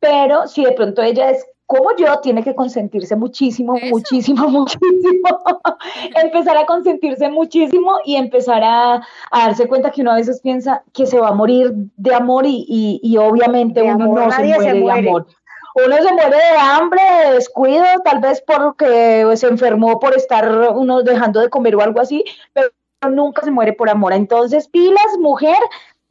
pero 0.00 0.46
si 0.48 0.64
de 0.64 0.72
pronto 0.72 1.02
ella 1.02 1.30
es 1.30 1.44
como 1.72 1.96
yo, 1.96 2.18
tiene 2.20 2.44
que 2.44 2.54
consentirse 2.54 3.16
muchísimo, 3.16 3.74
Eso. 3.76 3.86
muchísimo, 3.86 4.46
muchísimo. 4.48 5.42
empezar 6.22 6.56
a 6.58 6.66
consentirse 6.66 7.30
muchísimo 7.30 7.92
y 8.04 8.16
empezar 8.16 8.62
a, 8.62 8.96
a 9.30 9.46
darse 9.46 9.66
cuenta 9.66 9.90
que 9.90 10.02
uno 10.02 10.12
a 10.12 10.16
veces 10.16 10.40
piensa 10.42 10.82
que 10.92 11.06
se 11.06 11.18
va 11.18 11.28
a 11.28 11.34
morir 11.34 11.72
de 11.96 12.14
amor 12.14 12.44
y, 12.44 12.66
y, 12.68 13.00
y 13.02 13.16
obviamente 13.16 13.80
De 13.80 13.86
uno 13.90 14.04
amor, 14.04 14.20
no 14.20 14.30
se 14.30 14.38
nadie 14.38 14.52
se 14.54 14.58
muere 14.60 14.74
de 14.74 14.80
muere. 14.80 15.08
amor. 15.08 15.26
Uno 15.86 15.96
se 15.96 16.12
muere 16.12 16.36
de 16.36 16.58
hambre, 16.60 17.00
de 17.24 17.32
descuido, 17.36 17.84
tal 18.04 18.20
vez 18.20 18.42
porque 18.46 19.26
se 19.36 19.46
enfermó 19.46 19.98
por 19.98 20.14
estar 20.14 20.46
uno 20.74 21.02
dejando 21.02 21.40
de 21.40 21.48
comer 21.48 21.74
o 21.76 21.80
algo 21.80 22.02
así, 22.02 22.22
pero 22.52 22.68
nunca 23.10 23.42
se 23.42 23.50
muere 23.50 23.72
por 23.72 23.88
amor. 23.88 24.12
Entonces, 24.12 24.68
pilas, 24.68 25.18
mujer, 25.18 25.56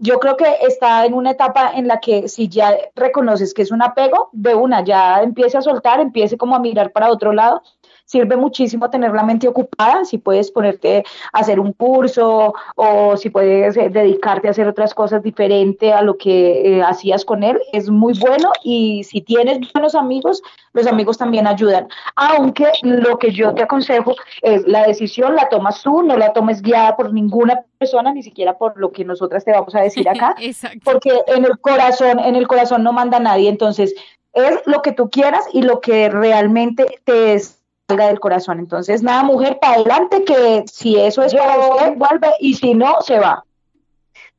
yo 0.02 0.20
creo 0.20 0.36
que 0.36 0.48
está 0.62 1.06
en 1.06 1.14
una 1.14 1.32
etapa 1.32 1.74
en 1.76 1.88
la 1.88 2.00
que 2.00 2.28
si 2.28 2.50
ya 2.50 2.76
reconoces 2.96 3.54
que 3.54 3.62
es 3.62 3.72
un 3.72 3.84
apego, 3.84 4.30
de 4.34 4.56
una, 4.56 4.84
ya 4.84 5.22
empiece 5.22 5.60
a 5.60 5.62
soltar, 5.62 6.00
empiece 6.00 6.38
como 6.38 6.56
a 6.56 6.60
mirar 6.60 6.92
para 6.92 7.12
otro 7.12 7.32
lado. 7.34 7.62
Sirve 8.06 8.36
muchísimo 8.36 8.90
tener 8.90 9.14
la 9.14 9.24
mente 9.24 9.48
ocupada, 9.48 10.04
si 10.04 10.18
puedes 10.18 10.52
ponerte 10.52 11.04
a 11.32 11.40
hacer 11.40 11.60
un 11.60 11.72
curso 11.72 12.54
o 12.76 13.16
si 13.16 13.30
puedes 13.30 13.78
eh, 13.78 13.90
dedicarte 13.90 14.48
a 14.48 14.52
hacer 14.52 14.68
otras 14.68 14.94
cosas 14.96 15.22
diferentes 15.22 15.94
a 15.94 16.02
lo 16.02 16.18
que 16.18 16.80
eh, 16.80 16.82
hacías 16.82 17.24
con 17.24 17.44
él, 17.44 17.62
es 17.72 17.90
muy 17.90 18.18
bueno 18.20 18.52
y 18.64 19.04
si 19.04 19.22
tienes 19.22 19.60
buenos 19.72 19.94
amigos, 19.94 20.42
los 20.74 20.88
amigos 20.88 21.20
también 21.20 21.46
ayudan. 21.46 21.88
Aunque 22.16 22.72
lo 22.82 23.20
que 23.20 23.32
yo 23.32 23.54
te 23.54 23.64
aconsejo 23.64 24.16
es 24.42 24.68
la 24.68 24.84
decisión 24.88 25.36
la 25.36 25.48
tomas 25.48 25.82
tú, 25.84 26.02
no 26.02 26.18
la 26.18 26.34
tomes 26.34 26.62
guiada 26.62 26.98
por 26.98 27.14
ninguna 27.14 27.64
persona, 27.82 28.14
ni 28.14 28.22
siquiera 28.22 28.58
por 28.60 28.78
lo 28.80 28.92
que 28.92 29.04
nosotras 29.04 29.44
te 29.44 29.52
vamos 29.52 29.74
a 29.76 29.82
decir 29.82 30.08
acá, 30.08 30.36
porque 30.86 31.12
en 31.28 31.44
el 31.46 31.60
corazón, 31.60 32.20
en 32.20 32.36
el 32.36 32.48
corazón 32.48 32.84
no 32.84 32.94
manda 32.94 33.20
nadie, 33.20 33.50
entonces 33.50 33.94
es 34.34 34.62
lo 34.68 34.82
que 34.84 34.92
tú 34.92 35.10
quieras 35.10 35.44
y 35.52 35.64
lo 35.64 35.82
que 35.82 36.08
realmente 36.10 36.86
te 37.04 37.38
salga 37.40 38.08
del 38.08 38.20
corazón. 38.20 38.60
Entonces, 38.60 39.02
nada, 39.02 39.24
mujer, 39.24 39.58
para 39.60 39.74
adelante, 39.74 40.24
que 40.24 40.64
si 40.72 40.98
eso 40.98 41.24
es 41.24 41.34
para 41.34 41.56
Yo- 41.56 41.72
usted, 41.72 41.96
vuelve 41.98 42.30
y 42.40 42.54
si 42.54 42.74
no, 42.76 43.02
se 43.02 43.20
va. 43.20 43.44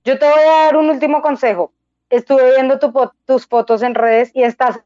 Yo 0.05 0.19
te 0.19 0.25
voy 0.25 0.41
a 0.41 0.65
dar 0.65 0.77
un 0.77 0.89
último 0.89 1.21
consejo. 1.21 1.73
Estuve 2.13 2.51
viendo 2.51 2.79
tu 2.79 2.93
tus 3.25 3.47
fotos 3.47 3.83
en 3.83 3.95
redes 3.95 4.31
y 4.35 4.43
estás 4.43 4.79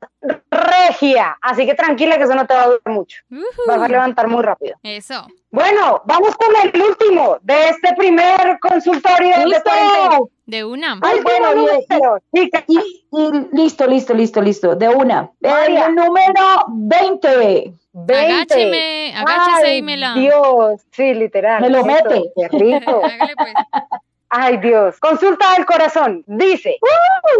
regia, 0.48 1.36
así 1.42 1.66
que 1.66 1.74
tranquila 1.74 2.16
que 2.16 2.22
eso 2.22 2.36
no 2.36 2.46
te 2.46 2.54
va 2.54 2.62
a 2.62 2.66
durar 2.66 2.94
mucho. 2.94 3.22
Vas 3.66 3.82
a 3.82 3.88
levantar 3.88 4.28
muy 4.28 4.42
rápido. 4.44 4.76
Eso. 4.84 5.26
Bueno, 5.50 6.02
vamos 6.04 6.36
con 6.36 6.54
el 6.62 6.82
último 6.82 7.38
de 7.42 7.70
este 7.70 7.94
primer 7.96 8.58
consultorio 8.60 9.38
de 9.38 9.46
¡Listo! 9.46 9.62
cuarentena. 9.64 10.18
De 10.46 10.64
una. 10.64 11.00
Ay, 11.02 11.18
bueno, 11.24 11.54
bien. 11.54 11.80
número. 11.88 12.18
Y, 12.32 12.50
y 13.10 13.56
listo, 13.56 13.86
listo, 13.88 14.14
listo, 14.14 14.40
listo, 14.40 14.76
de 14.76 14.88
una. 14.88 15.28
El 15.42 15.94
número 15.96 16.66
20. 16.68 17.74
20. 17.92 18.14
Agácheme, 18.14 19.14
agáchese 19.16 19.66
Ay, 19.66 19.76
y 19.78 19.82
me 19.82 19.96
la. 19.96 20.14
Dios, 20.14 20.82
sí, 20.92 21.14
literal. 21.14 21.62
Me 21.62 21.70
lo 21.70 21.78
Eso, 21.78 21.86
mete. 21.86 22.32
Qué 22.36 22.48
rico. 22.48 23.00
Hágale 23.04 23.34
pues. 23.36 23.54
Ay, 24.28 24.56
Dios. 24.58 24.98
Consulta 24.98 25.52
del 25.54 25.64
corazón. 25.64 26.24
Dice, 26.26 26.76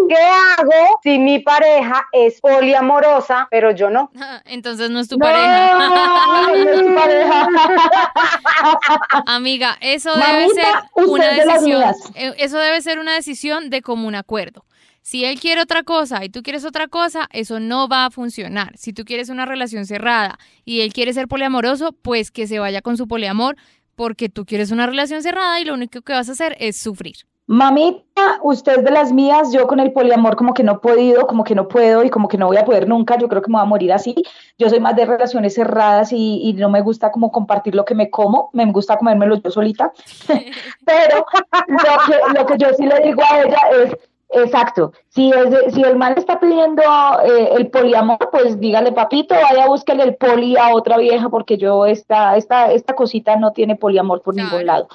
¿qué 0.09 0.16
hago 0.16 1.01
si 1.03 1.18
mi 1.18 1.40
pareja 1.40 2.07
es 2.12 2.40
poliamorosa, 2.40 3.49
pero 3.51 3.72
yo 3.72 3.90
no? 3.90 4.11
Entonces 4.44 4.88
no 4.90 5.01
es 5.01 5.09
tu 5.09 5.16
No, 5.18 5.27
pareja. 5.27 5.79
no 5.79 6.55
es 6.55 6.79
tu 6.87 6.94
pareja. 6.94 7.49
Amiga, 9.27 9.77
eso 9.81 10.14
debe 10.16 10.49
ser 10.51 10.64
una 10.94 11.29
de 11.29 11.35
decisión. 11.44 11.79
mías. 11.81 11.96
eh, 12.14 12.35
Eso 12.38 12.59
debe 12.59 12.81
ser 12.81 12.99
una 12.99 13.14
decisión 13.14 13.70
de 13.70 13.83
común 13.83 14.14
acuerdo. 14.14 14.64
Si 15.03 15.25
él 15.25 15.38
quiere 15.38 15.61
otra 15.62 15.85
cosa 15.85 16.25
y 16.25 16.31
tú 16.31 16.42
quieres 16.42 16.64
otra 16.64 16.88
cosa, 16.88 17.29
eso 17.33 17.61
no 17.61 17.87
va 17.87 18.07
a 18.07 18.11
funcionar. 18.11 18.77
Si 18.77 18.92
tú 18.92 19.05
quieres 19.05 19.29
una 19.29 19.46
relación 19.46 19.87
cerrada 19.87 20.37
y 20.64 20.81
él 20.81 20.92
quiere 20.92 21.12
ser 21.12 21.29
poliamoroso, 21.29 21.92
pues 21.92 22.33
que 22.33 22.49
se 22.49 22.59
vaya 22.59 22.83
con 22.83 22.96
su 22.96 23.07
poliamor, 23.07 23.57
porque 23.96 24.28
tú 24.28 24.44
quieres 24.44 24.70
una 24.70 24.87
relación 24.87 25.22
cerrada 25.22 25.59
y 25.61 25.64
lo 25.64 25.74
único 25.74 26.02
que 26.02 26.12
vas 26.12 26.28
a 26.28 26.32
hacer 26.32 26.56
es 26.61 26.76
sufrir. 26.76 27.16
Mamita, 27.48 28.40
usted 28.42 28.82
de 28.82 28.90
las 28.90 29.12
mías, 29.12 29.52
yo 29.52 29.68
con 29.68 29.78
el 29.78 29.92
poliamor 29.92 30.35
como 30.35 30.52
que 30.52 30.64
no 30.64 30.72
he 30.72 30.78
podido, 30.78 31.28
como 31.28 31.44
que 31.44 31.54
no 31.54 31.68
puedo 31.68 32.02
y 32.02 32.11
como 32.11 32.26
que 32.26 32.37
no 32.37 32.48
voy 32.48 32.56
a 32.56 32.64
poder 32.64 32.88
nunca, 32.88 33.16
yo 33.18 33.28
creo 33.28 33.40
que 33.40 33.48
me 33.48 33.59
voy 33.59 33.62
a 33.62 33.66
morir 33.66 33.92
así. 33.92 34.16
Yo 34.59 34.68
soy 34.68 34.80
más 34.80 34.96
de 34.96 35.06
relaciones 35.06 35.54
cerradas 35.54 36.12
y, 36.12 36.40
y 36.42 36.54
no 36.54 36.68
me 36.68 36.80
gusta 36.80 37.12
como 37.12 37.30
compartir 37.30 37.76
lo 37.76 37.85
que 37.85 37.94
me 37.94 38.11
como, 38.11 38.50
me 38.52 38.66
gusta 38.72 38.96
comérmelo 38.98 39.37
yo 39.37 39.50
solita. 39.52 39.92
Pero 40.85 41.24
lo 41.68 41.78
que, 42.06 42.38
lo 42.38 42.46
que 42.46 42.59
yo 42.59 42.74
sí 42.76 42.85
le 42.85 42.98
digo 43.00 43.22
a 43.22 43.42
ella 43.42 43.61
es, 43.85 43.96
exacto, 44.30 44.92
si, 45.08 45.30
es 45.30 45.50
de- 45.50 45.70
si 45.70 45.82
el 45.82 45.96
man 45.96 46.14
está 46.16 46.38
pidiendo 46.40 46.82
eh, 47.24 47.50
el 47.56 47.68
poliamor, 47.70 48.18
pues 48.30 48.58
dígale, 48.60 48.92
papito, 48.92 49.34
vaya, 49.34 49.66
búsquele 49.66 50.02
el 50.02 50.16
poli 50.16 50.56
a 50.56 50.74
otra 50.74 50.98
vieja 50.98 51.28
porque 51.28 51.56
yo 51.56 51.86
esta, 51.86 52.36
esta, 52.36 52.72
esta 52.72 52.94
cosita 52.94 53.36
no 53.36 53.52
tiene 53.52 53.76
poliamor 53.76 54.22
por 54.22 54.34
Claro. 54.34 54.48
ningún 54.50 54.66
lado. 54.66 54.88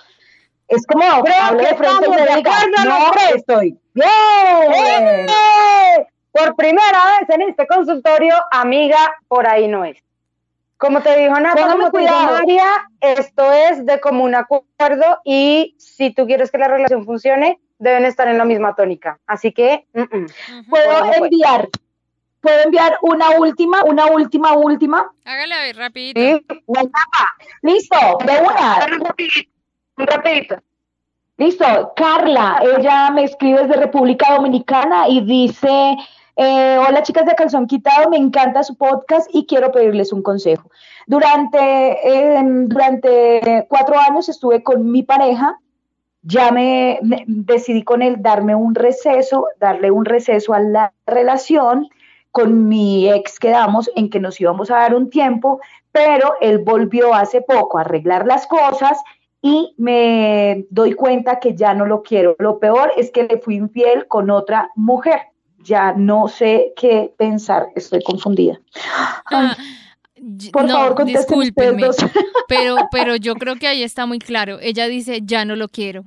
Es 0.68 0.86
como, 0.88 1.04
hable 1.04 1.64
que 1.64 1.70
de 1.70 1.76
frente 1.76 2.06
y 2.08 2.12
estamos 2.12 2.16
le 2.18 2.26
de 2.26 2.36
diga, 2.38 2.52
no 2.86 3.00
los 3.00 3.12
tres". 3.12 3.36
estoy. 3.36 3.78
¡Bien! 3.94 4.08
¡Eh! 5.28 6.08
Por 6.32 6.56
primera 6.56 7.00
vez 7.20 7.30
en 7.30 7.42
este 7.42 7.68
consultorio, 7.68 8.36
amiga, 8.52 8.98
por 9.28 9.48
ahí 9.48 9.68
no 9.68 9.84
es. 9.84 9.98
Como 10.78 11.02
te 11.02 11.16
dijo 11.18 11.38
Nata, 11.40 11.68
como 11.68 11.92
cuidado. 11.92 12.38
María, 12.38 12.66
esto 13.02 13.52
es 13.52 13.86
de 13.86 14.00
común 14.00 14.34
acuerdo 14.34 15.20
y 15.26 15.76
si 15.78 16.12
tú 16.14 16.26
quieres 16.26 16.50
que 16.52 16.58
la 16.58 16.70
relación 16.70 17.06
funcione, 17.06 17.60
deben 17.82 18.06
estar 18.06 18.28
en 18.28 18.38
la 18.38 18.46
misma 18.46 18.76
tónica. 18.76 19.20
Así 19.28 19.52
que, 19.52 19.86
mm, 19.94 20.02
mm. 20.02 20.28
Puedo 20.70 20.86
Bueno, 20.92 21.06
pues. 21.08 21.22
enviar, 21.32 21.70
puedo 22.40 22.60
enviar 22.64 22.98
una 23.02 23.32
última, 23.40 23.84
una 23.84 24.06
última, 24.06 24.54
última. 24.54 25.12
Hágale 25.26 25.54
a 25.56 25.62
ver, 25.64 25.76
rapidito. 25.76 26.20
sí, 26.22 26.46
Listo, 27.64 27.98
de 28.26 28.40
una. 28.40 28.88
un 28.98 29.06
rapidito, 29.06 29.50
un 29.98 30.08
rapidito. 30.08 30.56
Listo, 31.38 31.94
Carla, 31.96 32.62
ella 32.78 33.10
me 33.12 33.24
escribe 33.24 33.66
desde 33.66 33.82
República 33.82 34.34
Dominicana 34.36 35.08
y 35.10 35.22
dice, 35.26 35.96
Eh, 36.38 36.78
hola 36.88 37.04
chicas 37.04 37.26
de 37.26 37.36
Calzón 37.36 37.68
Quitado, 37.68 38.10
me 38.10 38.18
encanta 38.18 38.64
su 38.64 38.76
podcast 38.78 39.30
y 39.34 39.46
quiero 39.46 39.70
pedirles 39.72 40.14
un 40.14 40.24
consejo. 40.24 40.70
Durante, 41.06 41.58
eh, 41.60 42.42
durante 42.68 43.66
cuatro 43.68 44.00
años 44.00 44.30
estuve 44.30 44.64
con 44.64 44.90
mi 44.92 45.04
pareja, 45.04 45.60
ya 46.24 46.52
me, 46.52 47.00
me 47.02 47.24
decidí 47.28 47.84
con 47.84 48.02
él 48.02 48.18
darme 48.20 48.56
un 48.56 48.76
receso, 48.76 49.48
darle 49.60 49.92
un 49.92 50.06
receso 50.06 50.54
a 50.54 50.60
la 50.60 50.94
relación. 51.06 51.88
Con 52.32 52.70
mi 52.70 53.10
ex 53.12 53.40
quedamos 53.40 53.92
en 53.96 54.10
que 54.10 54.20
nos 54.20 54.40
íbamos 54.40 54.72
a 54.72 54.76
dar 54.76 54.96
un 54.96 55.10
tiempo, 55.10 55.60
pero 55.92 56.36
él 56.40 56.60
volvió 56.60 57.14
hace 57.14 57.42
poco 57.42 57.78
a 57.78 57.82
arreglar 57.82 58.26
las 58.26 58.48
cosas 58.48 58.98
y 59.42 59.74
me 59.78 60.66
doy 60.70 60.94
cuenta 60.94 61.40
que 61.40 61.56
ya 61.56 61.74
no 61.74 61.86
lo 61.86 62.04
quiero. 62.04 62.36
Lo 62.40 62.60
peor 62.60 62.92
es 62.96 63.12
que 63.12 63.24
le 63.24 63.40
fui 63.40 63.56
infiel 63.56 64.08
con 64.08 64.30
otra 64.30 64.70
mujer. 64.76 65.22
Ya 65.64 65.94
no 65.94 66.28
sé 66.28 66.74
qué 66.76 67.14
pensar, 67.18 67.68
estoy 67.76 68.02
confundida. 68.02 68.60
Ay, 69.26 69.48
Ah, 69.50 69.58
por 70.54 70.68
no, 70.68 70.74
favor, 70.74 71.06
discúlpenme, 71.06 71.90
pero, 72.48 72.76
pero 72.92 73.16
yo 73.16 73.34
creo 73.36 73.56
que 73.56 73.68
ahí 73.68 73.84
está 73.84 74.06
muy 74.06 74.20
claro. 74.20 74.60
Ella 74.62 74.88
dice, 74.88 75.22
ya 75.24 75.46
no 75.46 75.56
lo 75.56 75.68
quiero. 75.68 76.06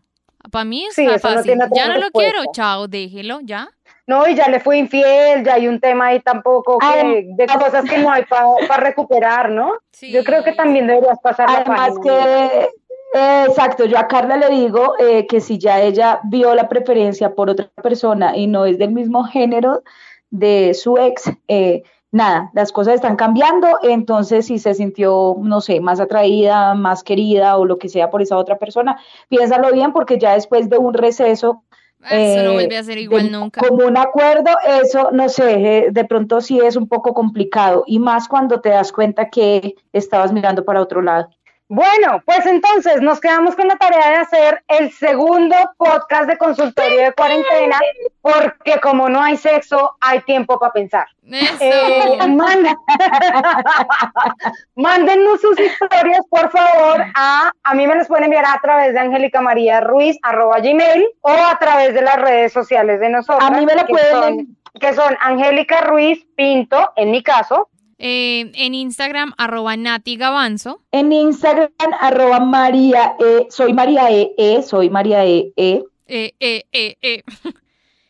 Para 0.50 0.64
mí 0.64 0.86
Sí, 0.90 1.04
está 1.06 1.14
eso 1.16 1.28
no 1.28 1.34
fácil. 1.36 1.52
tiene 1.52 1.64
ya 1.74 1.88
no 1.88 1.98
lo 1.98 2.10
quiero, 2.10 2.40
chao, 2.52 2.86
déjelo, 2.88 3.40
ya. 3.42 3.68
No, 4.06 4.26
y 4.28 4.34
ya 4.34 4.48
le 4.48 4.60
fue 4.60 4.76
infiel, 4.76 5.44
ya 5.44 5.54
hay 5.54 5.66
un 5.66 5.80
tema 5.80 6.08
ahí 6.08 6.20
tampoco 6.20 6.78
que, 6.78 6.86
Ay, 6.86 7.26
de 7.34 7.46
cosas 7.46 7.84
que 7.88 7.98
no 7.98 8.10
hay 8.12 8.24
para 8.24 8.76
recuperar, 8.82 9.48
¿no? 9.50 9.72
Yo 10.02 10.22
creo 10.24 10.44
que 10.44 10.52
también 10.52 10.86
deberías 10.86 11.18
pasar 11.22 11.48
la 11.48 11.60
Además 11.60 11.94
que, 12.02 12.68
eh, 13.14 13.44
exacto, 13.48 13.86
yo 13.86 13.96
a 13.98 14.06
Carla 14.06 14.36
le 14.36 14.50
digo 14.50 14.94
eh, 14.98 15.26
que 15.26 15.40
si 15.40 15.56
ya 15.58 15.80
ella 15.80 16.20
vio 16.24 16.54
la 16.54 16.68
preferencia 16.68 17.34
por 17.34 17.48
otra 17.48 17.70
persona 17.82 18.36
y 18.36 18.46
no 18.46 18.66
es 18.66 18.76
del 18.76 18.90
mismo 18.90 19.24
género 19.24 19.82
de 20.28 20.74
su 20.74 20.98
ex, 20.98 21.30
eh, 21.48 21.82
nada, 22.14 22.50
las 22.54 22.70
cosas 22.70 22.94
están 22.94 23.16
cambiando, 23.16 23.66
entonces 23.82 24.46
si 24.46 24.58
se 24.60 24.72
sintió, 24.74 25.34
no 25.40 25.60
sé, 25.60 25.80
más 25.80 25.98
atraída, 25.98 26.74
más 26.74 27.02
querida 27.02 27.56
o 27.56 27.64
lo 27.64 27.76
que 27.76 27.88
sea 27.88 28.08
por 28.08 28.22
esa 28.22 28.36
otra 28.36 28.56
persona, 28.56 28.98
piénsalo 29.28 29.72
bien 29.72 29.92
porque 29.92 30.16
ya 30.16 30.34
después 30.34 30.70
de 30.70 30.78
un 30.78 30.94
receso 30.94 31.64
Eso 32.08 32.42
no 32.44 32.50
eh, 32.50 32.52
vuelve 32.54 32.76
a 32.76 32.84
ser 32.84 32.98
igual 32.98 33.24
de- 33.24 33.30
nunca. 33.30 33.60
Como 33.60 33.84
un 33.86 33.96
acuerdo, 33.96 34.50
eso 34.80 35.10
no 35.10 35.28
sé, 35.28 35.52
eh, 35.54 35.88
de 35.90 36.04
pronto 36.04 36.40
sí 36.40 36.60
es 36.60 36.76
un 36.76 36.86
poco 36.86 37.14
complicado 37.14 37.82
y 37.84 37.98
más 37.98 38.28
cuando 38.28 38.60
te 38.60 38.68
das 38.68 38.92
cuenta 38.92 39.28
que 39.28 39.74
estabas 39.92 40.32
mirando 40.32 40.64
para 40.64 40.80
otro 40.80 41.02
lado. 41.02 41.28
Bueno, 41.68 42.22
pues 42.26 42.44
entonces 42.44 43.00
nos 43.00 43.20
quedamos 43.20 43.56
con 43.56 43.66
la 43.68 43.76
tarea 43.76 44.10
de 44.10 44.16
hacer 44.16 44.62
el 44.68 44.92
segundo 44.92 45.56
podcast 45.78 46.24
de 46.28 46.36
consultorio 46.36 47.00
de 47.00 47.12
cuarentena, 47.14 47.78
porque 48.20 48.78
como 48.82 49.08
no 49.08 49.20
hay 49.22 49.38
sexo, 49.38 49.96
hay 50.00 50.20
tiempo 50.20 50.58
para 50.58 50.72
pensar. 50.72 51.06
Eso. 51.26 51.56
Eh, 51.60 52.18
manda- 52.28 52.76
Mándennos 54.76 55.40
sus 55.40 55.58
historias, 55.58 56.20
por 56.28 56.50
favor, 56.50 57.02
a, 57.14 57.50
a 57.62 57.74
mí 57.74 57.86
me 57.86 57.94
las 57.94 58.08
pueden 58.08 58.24
enviar 58.24 58.44
a 58.46 58.60
través 58.60 58.92
de 58.92 59.00
Angélica 59.00 59.40
María 59.40 59.80
Ruiz, 59.80 60.18
arroba 60.22 60.58
gmail, 60.60 61.06
o 61.22 61.30
a 61.30 61.58
través 61.58 61.94
de 61.94 62.02
las 62.02 62.16
redes 62.16 62.52
sociales 62.52 63.00
de 63.00 63.08
nosotros. 63.08 63.42
A 63.42 63.50
mí 63.50 63.64
me 63.64 63.74
la 63.74 63.86
pueden- 63.86 64.10
son- 64.12 64.56
que 64.80 64.92
son 64.92 65.16
Angélica 65.20 65.82
Ruiz 65.82 66.26
Pinto, 66.36 66.92
en 66.96 67.12
mi 67.12 67.22
caso, 67.22 67.68
Eh, 67.98 68.50
en 68.54 68.74
Instagram, 68.74 69.32
arroba 69.38 69.76
Nati 69.76 70.16
Gavanzo. 70.16 70.80
En 70.92 71.12
Instagram, 71.12 71.70
arroba 72.00 72.40
María 72.40 73.14
E, 73.18 73.46
soy 73.50 73.72
María 73.72 74.10
E, 74.10 74.32
E, 74.36 74.62
soy 74.62 74.90
María 74.90 75.24
E, 75.24 75.52
E. 75.56 75.82
Eh, 76.06 76.32
eh, 76.40 76.64
eh, 76.72 76.96
eh. 77.02 77.22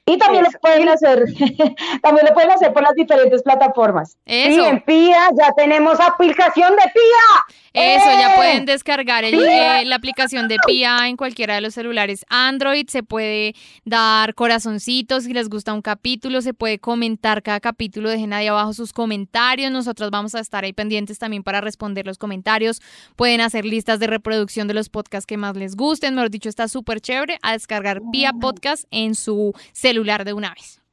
Y 0.07 0.19
también 0.19 0.45
Eso. 0.45 0.53
lo 0.55 0.61
pueden 0.61 0.89
hacer, 0.89 1.25
también 2.03 2.27
lo 2.27 2.35
pueden 2.35 2.51
hacer 2.51 2.73
por 2.75 2.83
las 2.83 2.95
diferentes 2.95 3.43
plataformas. 3.43 4.17
y 4.27 4.35
Eso. 4.55 4.67
en 4.67 4.83
PIA 4.83 5.31
ya 5.39 5.53
tenemos 5.57 5.99
aplicación 6.01 6.73
de 6.77 6.83
PIA. 6.93 7.45
Eso, 7.75 8.05
ya 8.05 8.35
¡Eh! 8.35 8.37
pueden 8.37 8.67
descargar 8.67 9.25
el, 9.25 9.35
eh, 9.35 9.85
la 9.85 9.97
aplicación 9.97 10.47
de 10.47 10.59
PIA 10.65 11.09
en 11.09 11.17
cualquiera 11.17 11.57
de 11.57 11.61
los 11.61 11.75
celulares 11.75 12.25
Android. 12.29 12.87
Se 12.89 13.03
puede 13.03 13.57
dar 13.85 14.35
corazoncitos 14.35 15.25
si 15.25 15.33
les 15.33 15.49
gusta 15.49 15.73
un 15.73 15.83
capítulo, 15.83 16.41
se 16.41 16.55
puede 16.55 16.79
comentar 16.79 17.43
cada 17.43 17.59
capítulo. 17.59 18.09
Dejen 18.11 18.33
ahí 18.33 18.47
abajo 18.47 18.73
sus 18.75 18.93
comentarios. 18.93 19.73
Nosotros 19.73 20.13
vamos 20.13 20.37
a 20.37 20.41
estar 20.41 20.63
ahí 20.63 20.73
pendientes 20.73 21.19
también 21.19 21.43
para 21.43 21.61
responder 21.61 22.07
los 22.07 22.17
comentarios. 22.17 22.81
Pueden 23.17 23.41
hacer 23.41 23.65
listas 23.65 23.99
de 23.99 24.07
reproducción 24.07 24.69
de 24.69 24.75
los 24.75 24.89
podcasts 24.89 25.27
que 25.27 25.37
más 25.37 25.57
les 25.57 25.75
gusten. 25.75 26.15
Mejor 26.15 26.31
dicho, 26.31 26.49
está 26.49 26.69
súper 26.69 27.01
chévere 27.01 27.39
a 27.43 27.55
descargar 27.55 28.03
PIA 28.13 28.35
Podcast 28.35 28.85
en 28.93 29.17
su 29.17 29.53
celular 29.73 30.25
de 30.25 30.33
una 30.33 30.55
vez. 30.55 30.84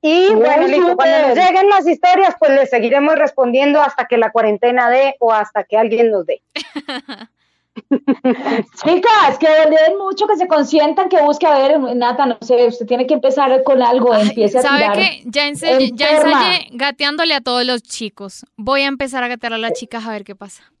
Y 0.00 0.34
bueno, 0.34 0.66
listo, 0.66 0.96
cuando 0.96 1.28
nos 1.28 1.36
lleguen 1.36 1.68
las 1.68 1.86
historias, 1.86 2.34
pues 2.38 2.52
les 2.52 2.70
seguiremos 2.70 3.16
respondiendo 3.16 3.80
hasta 3.80 4.06
que 4.06 4.18
la 4.18 4.30
cuarentena 4.30 4.90
dé 4.90 5.16
o 5.18 5.32
hasta 5.32 5.64
que 5.64 5.76
alguien 5.76 6.10
nos 6.10 6.26
dé. 6.26 6.42
Chicas, 7.90 9.38
que 9.38 9.46
le 9.48 9.76
den 9.76 9.98
mucho, 9.98 10.26
que 10.26 10.36
se 10.36 10.48
consientan, 10.48 11.08
que 11.08 11.20
busque, 11.22 11.46
a 11.46 11.54
ver, 11.58 11.78
Nata, 11.96 12.26
no 12.26 12.36
sé, 12.40 12.66
usted 12.66 12.86
tiene 12.86 13.06
que 13.06 13.14
empezar 13.14 13.62
con 13.64 13.82
algo, 13.82 14.12
Ay, 14.12 14.28
empiece 14.28 14.58
a 14.58 14.62
¿Sabe 14.62 14.78
tirar. 14.78 14.96
qué? 14.96 15.22
Ya, 15.26 15.46
ensayé, 15.46 15.90
ya 15.94 16.08
ensayé 16.16 16.68
gateándole 16.72 17.34
a 17.34 17.40
todos 17.40 17.64
los 17.64 17.82
chicos. 17.82 18.44
Voy 18.56 18.82
a 18.82 18.86
empezar 18.86 19.22
a 19.24 19.28
gatear 19.28 19.52
a 19.54 19.58
las 19.58 19.72
chicas 19.72 20.06
a 20.06 20.10
ver 20.10 20.24
qué 20.24 20.34
pasa. 20.34 20.62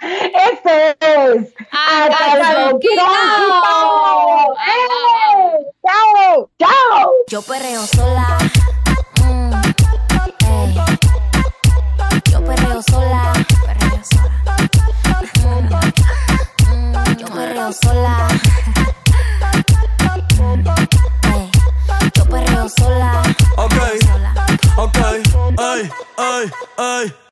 Esto 0.00 0.70
es. 1.00 1.54
¡A 1.72 2.04
Hasta! 2.06 2.70
¡Eh! 2.70 2.78
¡Chao! 5.84 6.50
¡Chao! 6.58 7.10
Yo 7.28 7.42
perreo 7.42 7.82
sola. 7.86 8.38
mm. 9.22 9.50
Yo 12.30 12.44
perreo 12.44 12.82
sola. 12.82 13.32
Perreo 13.66 14.00
sola. 14.04 14.63
Yo 17.18 17.26
perreo 17.26 17.72
sola. 17.72 18.28
Yo 22.14 22.24
ay, 25.58 25.90
ay, 26.16 26.50
ay. 26.78 27.14